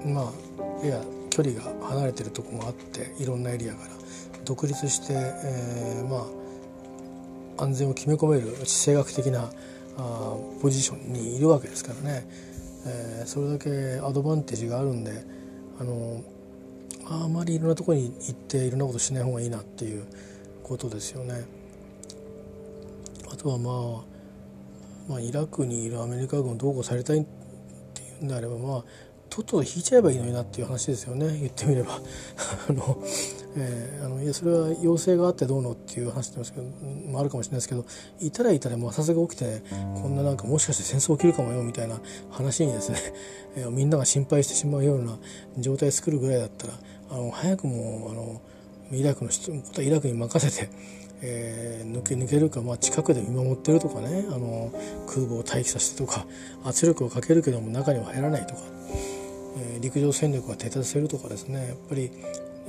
[0.05, 0.33] ま
[0.81, 4.06] あやや距離が離れてるとこもあっていろんなエリアから。
[4.47, 6.25] 独立して、えー、ま
[7.59, 9.51] あ安全を決め込める地政学的な
[9.97, 12.25] あポジションにいるわけですからね、
[12.85, 15.11] えー、それだけアドバンテージがあるんで
[15.79, 16.23] あの
[17.09, 20.05] あまりいろんなとこに行っていろんなことしない方がいいなっていう
[20.63, 21.45] ことですよね。
[23.31, 24.17] あとはまあ
[25.09, 27.25] まあ、イラクにいるアメリカ軍をどうこうされたいっ
[27.93, 28.83] ていうんであればまあ
[29.29, 31.37] とっとと引いちゃえばいいのになっていう話ですよね。
[31.39, 31.99] 言ってみれば。
[32.69, 32.97] あの、
[33.59, 36.67] えー、あのいやそれは要請があってどうのっていう話ってますけど、
[37.11, 37.85] もあるかもしれないですけど
[38.19, 39.63] いたらいたら摩擦が起きて、
[40.01, 41.99] こんななんかもしかして戦争起きるかもよみたいな
[42.29, 42.99] 話にですね、
[43.57, 45.17] えー、みんなが心配してしまうような
[45.57, 46.73] 状態作るぐらいだったら
[47.09, 48.41] あの早くもあの
[48.91, 49.51] イラクの人
[49.81, 50.69] イラクに任せて
[51.21, 54.71] えー、抜け抜けるか、まあ、近くで見守ってるとかねあの
[55.07, 56.25] 空母を待機させてとか
[56.63, 58.61] 圧力をかけるけども中には入らないとか、
[59.57, 62.11] え、陸上戦力が停滞させるとかですねやっぱり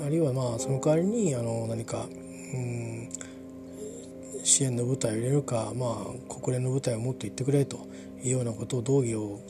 [0.05, 3.09] あるいはまあその代わりにあの何か、うん、
[4.45, 7.87] 支援の部隊を入れるか、まあ、国連の部隊をもっと言ってくれと
[8.23, 9.41] いうようなことを動議を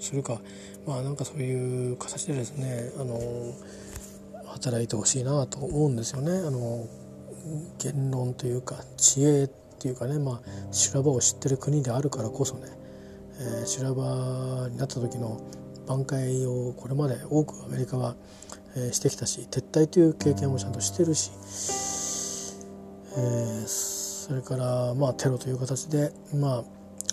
[0.00, 0.40] するか
[0.86, 3.20] まあなんかそういう形でですねあの
[4.46, 6.32] 働いてほしいなと思うんですよね。
[6.32, 6.86] あの
[7.78, 9.48] 言論というか知恵っ
[9.78, 12.62] ていうかね、まあ、修羅場を知ってる国であるからこそね、
[13.40, 15.40] えー、修羅場になった時の
[15.86, 18.16] 挽回をこれまで多くアメリカは、
[18.86, 21.30] え、してきたし撤退という経験もちゃんとしてるし、
[23.16, 26.64] え、それから、まあ、テロという形で、まあ、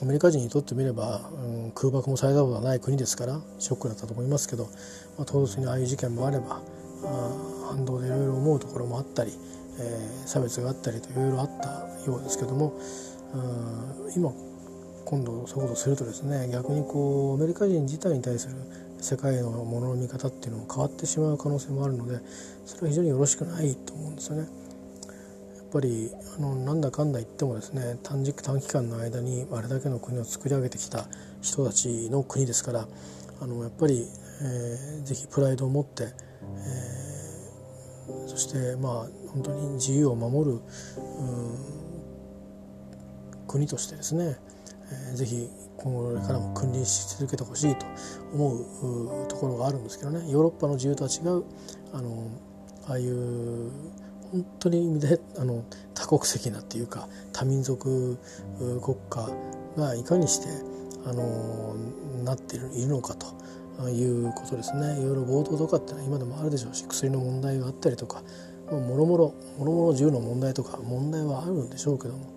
[0.02, 4.66] アメリカ人にとってみれば、うん、空爆もされたことはない国ですからショックだったと思いますけど、
[5.18, 6.62] まあ、唐突にああいう事件もあれば
[7.04, 9.32] あ反動でいろいろ思うところもあったり、
[9.80, 11.70] えー、差別があったりといろいろあった
[12.06, 12.74] ようですけども
[14.16, 14.34] 今
[15.06, 18.56] 今度そういうことをするとですね逆にこうアメリカ人自体に対する
[19.06, 22.20] 世界のものの見方っていうのも変わってしまう可能性もあるので
[22.66, 24.42] それは非常によろしくないと思うんですよね。
[24.42, 31.06] やっぱりあのなんだかんだ言ってもですね短時短期間の間にあれだけの国を作り上げてきた
[31.42, 32.88] 人たちの国ですから
[33.42, 34.08] あのやっぱり、
[34.42, 38.94] えー、ぜひプライドを持って、えー、そしてまあ
[39.34, 40.60] 本当に自由を守る
[43.48, 44.38] 国としてですね、
[44.92, 47.86] えー、ぜひ今後からも君臨し続けてほしいと
[48.34, 50.30] 思うところがあるんですけどね。
[50.32, 51.44] ヨーロッパの自由とは違う
[51.94, 52.28] あの
[52.88, 53.72] ああいう
[54.32, 55.64] 本当に意味であの
[55.94, 58.18] 多国籍なっていうか多民族
[58.82, 59.30] 国家
[59.78, 60.48] がいかにして
[61.06, 61.76] あの
[62.24, 65.00] なっているいるのかということですね。
[65.00, 68.24] いろいろ暴動とかってのは今でもあるでしょうし薬の問題があったりとか
[68.72, 72.35] もろもろもろもろ銃の問題とか問題はあるんでしょうけども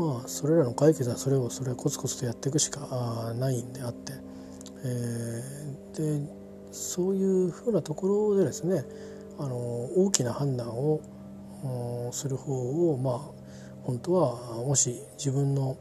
[0.00, 4.12] まあそれらの解決はそれをそれコツコツとやっていくしかないんであって、
[4.84, 6.32] えー、で
[6.72, 8.84] そういうふうなところでですね
[9.38, 11.00] あの大きな判断を
[12.12, 13.20] する方をまあ
[13.82, 15.76] 本当はもし自分の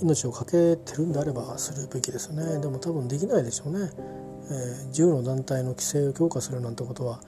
[0.00, 2.60] 命を懸けてるんであればするべきですね。
[2.60, 3.90] でも多分できないでしょうね、
[4.50, 7.20] えー、銃の団体の規制を強化するなんてことは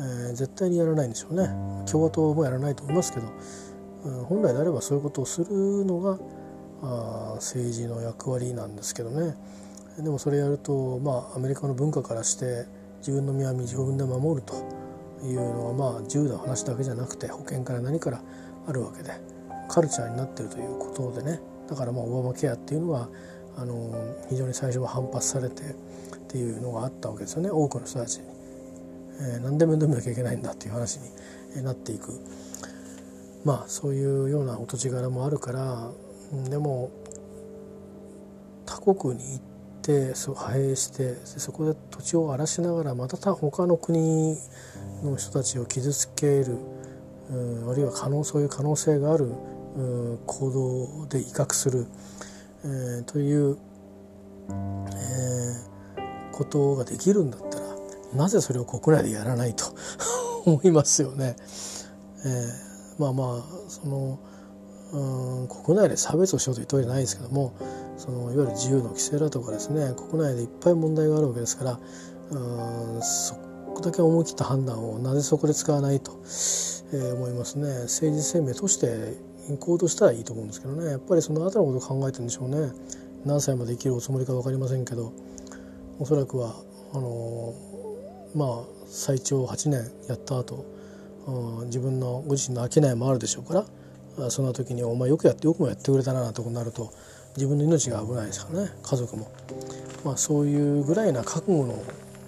[0.00, 1.48] えー、絶対にやらないんでしょうね。
[1.90, 3.26] 共和党もやらないと思いますけど、
[4.28, 6.18] 本来であればそういうことをするのが
[7.36, 9.36] 政治の役割なんですけどね。
[9.98, 12.66] でもそれやると、まあ、アメリカの文化からして
[12.98, 14.54] 自分の身は自分で守ると
[15.24, 18.22] いうのはまあ銃の話だけじゃなくて保険から何から
[18.66, 19.10] あるわけで
[19.68, 21.40] カルチャーになってるということでね。
[21.68, 23.08] だからまあオバマケアっていうのは
[23.56, 23.92] あの
[24.28, 25.64] 非常に最初は反発されてっ
[26.28, 27.50] ていうのがあったわけですよね。
[27.50, 28.24] 多くの人たちに、
[29.20, 30.98] え、何でも読めなきゃいけないんだっていう話
[31.54, 32.18] になっていく。
[33.44, 35.90] まあそういうようなお土地柄もあるから
[36.48, 36.90] でも
[38.66, 39.40] 他国に行っ
[39.82, 44.36] てそ派兵してそこで土地を荒らしながらまた他の国
[45.02, 46.56] の人たちを傷つける
[47.30, 49.32] あるいは可能そういう可能性がある
[50.26, 51.86] 行動で威嚇する、
[52.64, 53.56] えー、という、
[54.50, 57.66] えー、ことができるんだったら
[58.14, 59.64] なぜそれを国内でやらないと
[60.44, 61.36] 思いますよね。
[62.24, 64.18] えー、まあまあその
[64.92, 67.54] うん国内で差別をしようと言ったわけじゃないですけども
[67.96, 71.80] そのいわゆる自由の規制だとかですね国内でいっぱい問題があるわけですから
[72.30, 73.34] うんそ
[73.74, 77.68] こだけ思い切った判断をなぜそこで使わないと、えー、思いますね。
[77.84, 79.16] 政治生命として
[79.60, 80.90] 行動したらいいと思うんですけどね。
[80.90, 82.70] やっぱりその後のことを考えてるんでしょうね。
[83.24, 85.12] 何歳まで生きるおつもりか分かりませんけど。
[85.98, 86.54] おそらくは
[86.92, 87.54] あの、
[88.34, 90.64] まあ最長8年やった後
[91.66, 93.64] 自分のご自身の商いもあるでしょうか
[94.18, 96.90] らそんな時に「お前よくやってよくもやってくれたな」なんてことになると
[97.36, 99.30] 自分の命が危ないですからね家族も、
[100.04, 101.82] まあ、そういうぐらいな覚悟の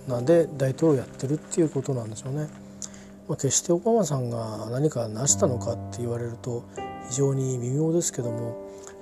[0.09, 2.49] なんで大統領やってるっていうことなんでしょうね。
[3.27, 6.63] まあ、決してオバマさんが何か成したのかって言われると
[7.09, 8.55] 非常に微妙ですけども、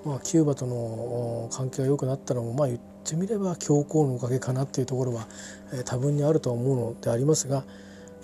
[0.04, 5.26] まあ、キューバとの関係が良くなったのもまあ言ってみれば教皇のおかげかなっていうところは、
[5.72, 7.64] えー、多分にあるとは思うのでありますが、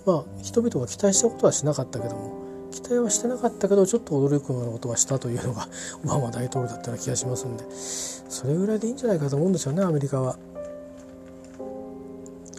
[0.08, 5.68] まあ、人々が期待したことはしなかったけども期待はしてなかったけどちょっと驚くようなことはしたというのが
[6.02, 10.38] オバマ大統領だったような気がしますんでそれぐらいでいいんじゃないかと思うんですよねアメリカは。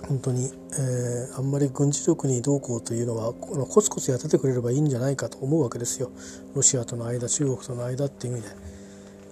[0.08, 6.10] 本当に、えー、あんまり軍事力にどうこうというのはこのコツコツやっててくれればいいんじゃないかと思うわけですよ
[6.56, 8.56] ロシアとの間中国との間っていう意味で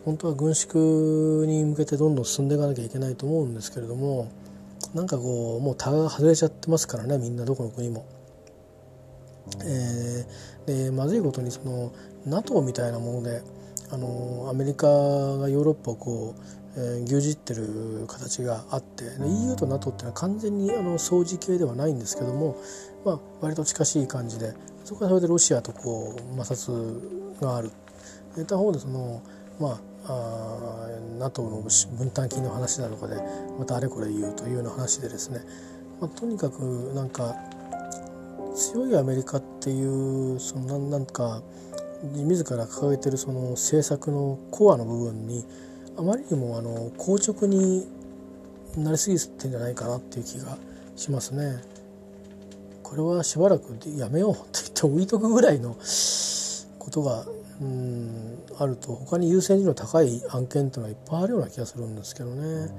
[0.05, 4.31] 本当は軍縮に向けてどんどん進んでいかなきゃいけないと思うんですけれども
[4.93, 8.05] なんかこうもうタガが外れちゃってますからねみんなどこの国も。
[9.63, 11.93] えー、でまずいことにその
[12.25, 13.41] NATO みたいなもので
[13.91, 22.55] あのアメリカがヨーロッパをこうえー、牛耳ってる形があって EU と NATO っていうのは完全にあの相似系ではないんですけども、
[23.03, 27.71] まあ、割と近しい感じでそこはそれでロシアとこう摩擦がある。
[28.47, 29.23] 他方でその
[29.59, 30.89] まああ
[31.19, 31.63] NATO の
[31.97, 33.15] 分担金の話だとかで
[33.59, 35.39] またあれこれ言うというような話でですね、
[35.99, 36.61] まあ、とにかく
[36.93, 37.35] なんか
[38.55, 41.41] 強いアメリカっていうそのなんか
[42.13, 45.45] 自ら掲げてるその政策のコアの部分に
[45.97, 47.87] あまりにもあの硬直に
[48.75, 50.57] なりすぎてんじゃないかなっていう気が
[50.95, 51.61] しますね。
[52.83, 55.75] これはしばらくやめようって言って置いとくぐらいの
[56.79, 57.25] ことが
[57.61, 62.71] うんあると他に優先順位の高い案件っていうのはいっぱいあるような気がするんですけどね。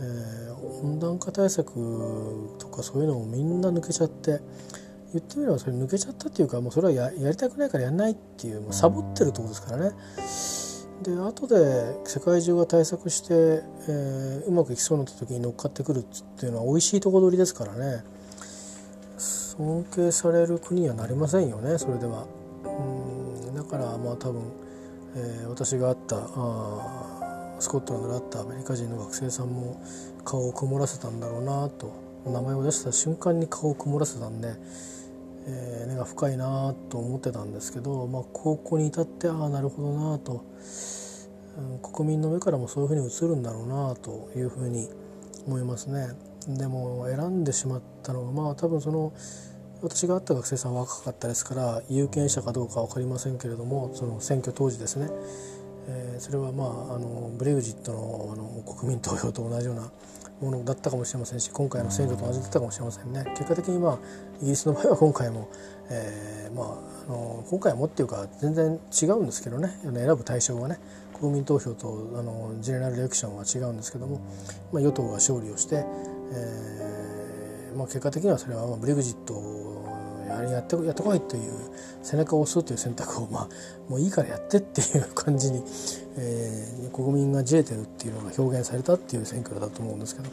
[0.00, 1.72] えー、温暖化対策
[2.58, 4.40] とかそういうのもみんな抜けちゃって
[5.12, 9.96] 言ってみればそれ抜けちゃったっていうかもうそれはややりたくないからやんないっていうもうサボってるってこですからね。
[11.02, 16.02] で後で世界中が対策して、えー、うまくいきそうになった時に乗っかってくるっ
[16.36, 18.02] ていうのは美味しいとこ取りですからね
[19.16, 22.26] 尊敬される国にはなりませんよねそれでは。
[22.64, 24.42] うんだからまあ多分、
[25.16, 29.82] えー、私が会ったあスコットランドで会ったアメリカ人の学生さんも
[30.24, 31.92] 顔を曇らせたんだろうなと
[32.26, 34.54] 名前を出した瞬間に顔を曇らせたんで。
[35.50, 40.44] えー、根が深いなと思ってたんですけど、まあ、高校に至ってああなるほどなと、
[41.56, 44.90] うん、国民の目からもそういうふうに映るんだろうなというふうに
[45.46, 46.08] 思いますね。
[46.46, 49.12] でも選んでしまったのはまあ多分その
[49.80, 55.08] 私が会った学生さんは若かったですから有権者かどうか分かりませんけれどもその選挙当時ですね、
[55.88, 59.90] えー、それはまああのブレグジットのあの国民投票と同じような
[60.40, 63.24] ものだったかもしれませんし今回の選挙と同じだったかもしれませんね。
[63.36, 63.98] 結果的にまあ
[64.40, 65.48] イギリスの場合は今回も、
[65.90, 66.66] えー、まあ
[67.06, 69.70] あの今回もっていうか全然違うんですけどね。
[69.82, 70.78] 選ぶ対象はね
[71.18, 74.20] 国民投票とあのジェネラルレクションは違うんですけども、
[74.72, 75.84] まあ、与党が勝利をして、
[76.32, 79.34] えーまあ、結果的にはそれはブレグジット
[80.28, 81.52] ややってやってこいという
[82.02, 83.48] 背中を押すという選択を、まあ、
[83.88, 85.62] もういいからやってっていう感じに、
[86.16, 90.30] えー、国民がじれてるっていうのが表現されたっていう選挙だと思うんですけど。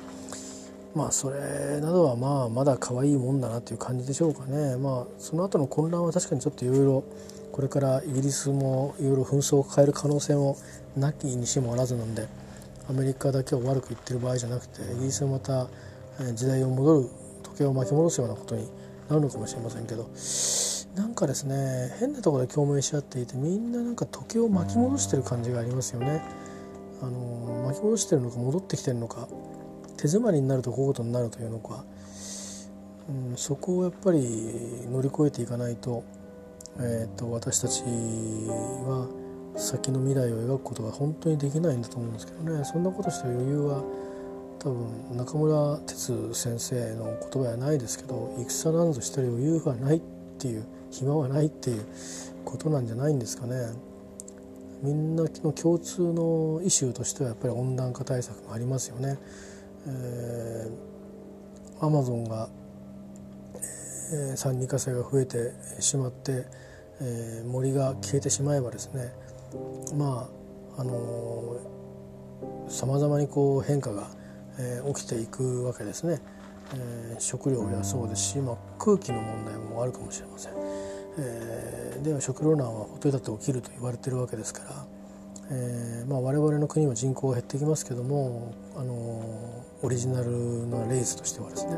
[0.95, 4.77] まあそれなどはまあまだ可愛いもんだなという感じでしょうかね。
[4.77, 7.03] まあその後の混乱は確かにちょっといろいろ
[7.51, 10.57] これからイギリスもいろいろ紛争を抱える可能性も
[10.97, 12.27] なきにしもあらずなんで
[12.89, 15.67] アメリカだけを悪く言ってる場合じゃなくてイギリスもまた
[16.33, 17.09] 時代を戻る
[17.43, 18.69] 時計を巻き戻すようなことに
[19.09, 20.09] なるのかもしれませんけど。
[20.95, 26.23] なんかですね変なところで共鳴し合っていてみんななんか時を巻き戻してる感じがありますよね。
[27.01, 29.27] あの巻き戻してるのか戻ってきてるのか
[29.97, 31.83] 手詰まりになるとこういうことになるというのか、
[33.09, 34.19] うん、そこをやっぱり
[34.89, 36.03] 乗り越えていかないと,、
[36.79, 39.09] えーと、私たちは
[39.57, 42.63] 先の未来を描くことが本当にできないんだと思うんですけどね。
[42.63, 43.83] そんなことしてる余裕は
[44.65, 50.01] 多分中村哲先生の言葉はないですけど戦なんぞしてる余裕がないっ
[50.39, 51.85] ていう暇はないっていう
[52.43, 53.55] ことなんじゃないんですかね。
[54.81, 59.19] みんなの共通のイシューとしてはやっぱり温暖化対策もありますよね。
[59.87, 62.49] えー、アマゾンが、
[64.13, 66.47] えー、三二火星が増えてしまって、
[67.01, 69.13] えー、森が消えてしまえばですね
[69.95, 70.27] ま
[70.77, 71.57] ああの
[72.67, 74.09] さまざまにこう変化が、
[74.57, 76.21] えー、起きていくわけですね。
[76.73, 80.53] えー、食料やそうですし、まあ、空気の問題もあるかもしれません。
[81.17, 84.85] えー、では食糧難はほといたって起きると言われてるわけですから、
[85.51, 91.77] えーまあ、我々の国は人口が減ってきますけどもあのオリジナルのレースとしてはですね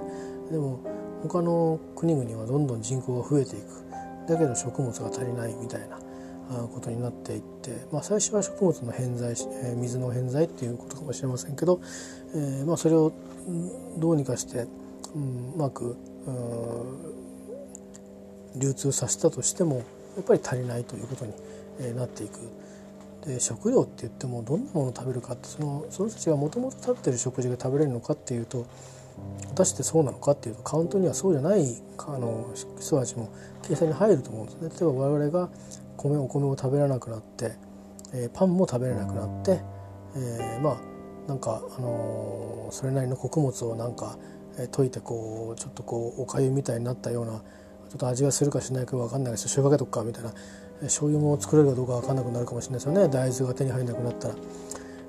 [0.51, 0.80] でも
[1.21, 3.84] 他の国々はどんどん人口が増えていく
[4.28, 5.99] だけど食物が足りないみたいな
[6.73, 11.82] ことになっていって、まあ、最初は食物の偏在、えー、水の偏在っていうことかもしれませんけど、
[12.38, 13.11] えーまあ、それを
[13.97, 14.67] どうにかして、
[15.15, 15.97] うん、うまく
[18.55, 19.77] 流通させたとしても
[20.15, 22.39] やっぱり足りないということになっていく。
[23.25, 28.65] で食料って言ってもどんなものを食べるかってそのその人たちがもともと食べてる食事が食べれるのかっていうと
[29.49, 31.65] 果たしてそうなのかっていうとカウントにはそうじゃない
[31.97, 33.29] あの人たちも
[33.67, 34.69] 計算に入ると思うんですね。
[34.69, 35.49] 例えば我々が
[35.97, 37.51] 米お米を食べられなくなって、
[38.13, 39.59] えー、パンも食べれなくなって、
[40.15, 40.77] えー、まあ
[41.28, 44.17] なんか、あの、それなりの穀物をなんか、
[44.57, 47.34] えー、溶いてこうちょっとこうおかゆみたいになったような
[47.89, 50.34] ちょっと味がするかしないか分かんないけど醤油かけとくかみたいな
[50.82, 53.07] 醤油も作れるかどうか分かんなくなるかもしれないですよね。
[53.07, 54.36] 大豆が手に入らなくなったら。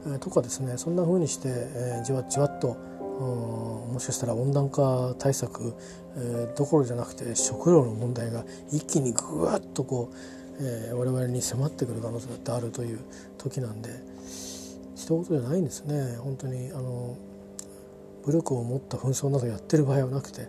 [0.06, 0.78] えー、とかですね。
[0.78, 2.76] そんな風にして、えー、じわじわっと
[3.18, 5.74] もしかしたら温暖化対策、
[6.16, 10.16] えー、どころじゃなくて食料の問題が一気にぐわっとこう、
[10.60, 13.00] えー、我々に迫ってくる可能性だってあるという
[13.36, 13.90] 時なんで
[14.98, 17.16] 一言じゃないんですね本当にあの
[18.24, 20.48] 武力を持った紛争などやってる場合はなくて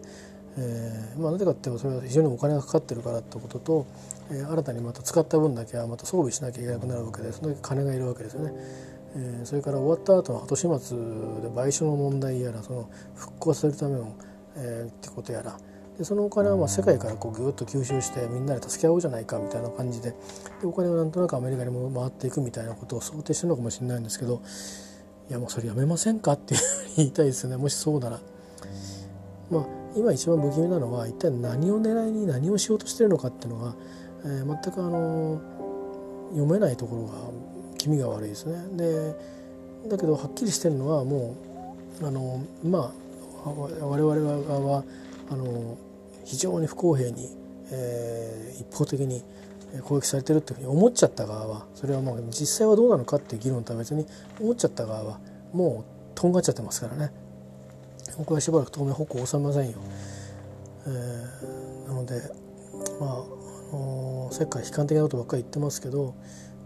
[0.57, 3.87] えーまあ、なぜかっていうとそれは非常にお金がかかってるからってことと、
[4.31, 8.53] えー、新たにまた使った分だけはまた装備しなきゃいけなくなるわけでその時金がいるわけですよね。
[9.15, 11.03] えー、それから終わった後の後始末で
[11.47, 14.15] 賠償の問題やらその復興するための、
[14.55, 15.57] えー、ってことやら
[15.99, 20.11] でそのお金はまあ世界からこうぐっと吸収してみんなで助け合おうじゃないかみたいな感じで
[20.61, 24.41] でお金がなんとなくアメリカにも回っていくみたいなことを想定してるのかもしれないんですけど
[25.29, 28.19] いやもうそれやめませんかっていうふうに言いたいですよねもしそうなら。
[29.51, 33.75] まあ今一番不気味なのは一体何を狙いに何をしようとしてるのかっていうのが、
[34.23, 35.41] えー、全くあの
[36.29, 37.13] 読めないところが
[37.77, 38.77] 気味が悪いですね。
[38.77, 39.15] で
[39.89, 41.35] だけどはっきりしてるのはも
[42.01, 42.93] うあのま
[43.43, 44.83] あ我々側は
[45.31, 45.77] あの
[46.29, 47.35] 非常に不公平に、
[47.71, 49.23] えー、一方的に
[49.83, 54.05] 攻撃されてるっていうふうに思っちゃった側はそれはもう実際はどうなのかっていう議論とは別に
[54.39, 55.19] 思っちゃった側は
[55.53, 57.11] もうとんがっちゃってますからね。
[58.17, 59.77] 僕はしばらく当面矛を収めませんよ。
[60.85, 62.21] えー、なので
[62.99, 66.15] まあ、あの世界悲観的なことばっかり言ってますけど、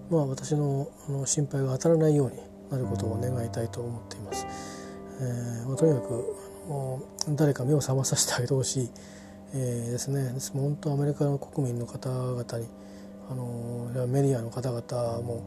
[0.09, 2.37] まあ、私のあの心配が当たらないように
[2.69, 4.47] なることを願いたいと思っています。
[5.19, 8.89] えーまあ、とにかく誰か目を覚まさせてあげてほしい、
[9.53, 12.67] えー、ですね本当アメリカの国民の方々に
[13.29, 15.43] あのメディアの方々も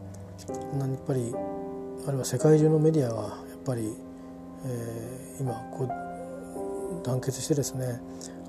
[0.79, 1.33] やっぱり
[2.07, 3.93] あるいは世界中のメディアがやっぱり
[4.65, 7.99] えー、今こう団結してですね、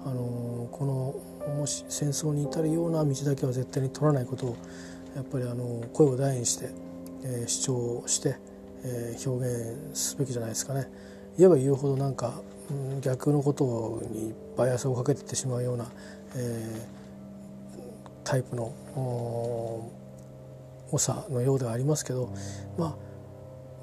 [0.04, 4.56] あのこのもし戦争に至るような道だけは絶対に取らないことを
[5.14, 6.70] やっぱりあの声を大にして、
[7.24, 8.36] えー、主張して、
[8.84, 10.88] えー、表現すべきじゃないですかね。
[11.38, 15.86] 言えば言うほどなんか、うん、逆のことにバイアスをかけててしまうような、
[16.36, 17.80] えー、
[18.24, 18.72] タイプの
[20.90, 22.32] 長のようではありますけど
[22.76, 23.08] まあ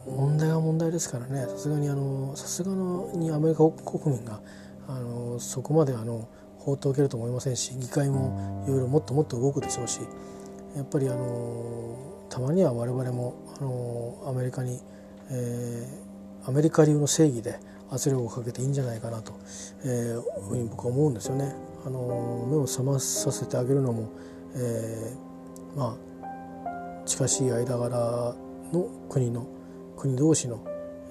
[0.09, 1.47] 問題は問題ですからね。
[1.47, 2.71] さすがにあのさすが
[3.17, 4.39] にアメリカ国民が
[4.87, 6.27] あのそこまであの
[6.59, 10.01] 放っておけると思いませんし議会もいろいろもっともっと動くでしょうし
[10.75, 11.95] やっぱりあの
[12.29, 14.79] たまには我々もあのアメリカに、
[15.31, 16.04] えー、
[16.47, 19.33] アメリカ流の正義で圧力をかけていいんじゃないかなと、
[19.83, 21.55] えー、ふうに僕は思うんですよね。
[21.85, 24.09] あの目を覚まさせてあげるのも、
[24.55, 28.35] えー、まあ近しい間柄
[28.73, 29.47] の国の
[29.95, 30.63] 国同士の、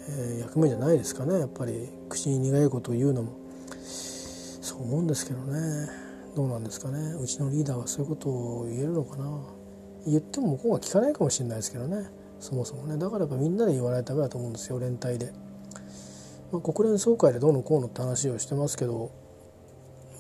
[0.09, 1.39] えー、役目じゃないですかね。
[1.39, 3.33] やっぱり口に苦いことを言うのも。
[3.81, 5.89] そう思うんですけどね。
[6.35, 7.15] どうなんですかね。
[7.21, 9.43] うちのリーダーはそういうことを言えるのかな。
[10.07, 12.09] 言っても向こうが聞かないかもしれないですけどね。
[12.45, 12.99] そもそもね。
[12.99, 15.33] だからやっぱみんなで言わないとダメだと思うんですよ連帯で、
[16.53, 19.13] まあ、国連総会でどうのこうのって話をしてますけど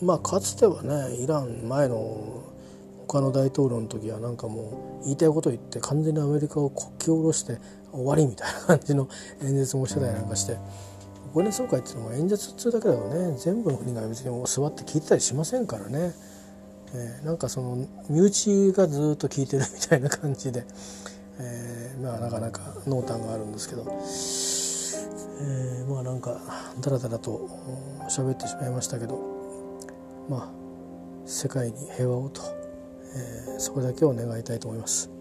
[0.00, 2.44] まあかつてはねイラン前の
[3.06, 7.58] 他の大統領の時はなんかもう言いたいこと言って完全にアメリカを国旗下ろして
[7.92, 9.06] 終わりみたいな感じの
[9.42, 10.56] 演説もしてたりなんかして
[11.34, 16.14] 国連総会っていうのは演説通だけだとね全部の国が別に座って聞いてたりしませんからね、
[16.94, 20.64] えー、なんかその身内がずっと聞いてるみたいな感じで、
[21.38, 26.40] えー、まあなかなか濃淡があるんですけど、えー、まあなんか
[26.80, 27.48] だらだらと
[28.08, 29.18] 喋ってしまいましたけど
[30.28, 30.48] まあ
[31.26, 32.64] 世界に平和をと。
[33.16, 35.13] えー、そこだけを願いたいと思います。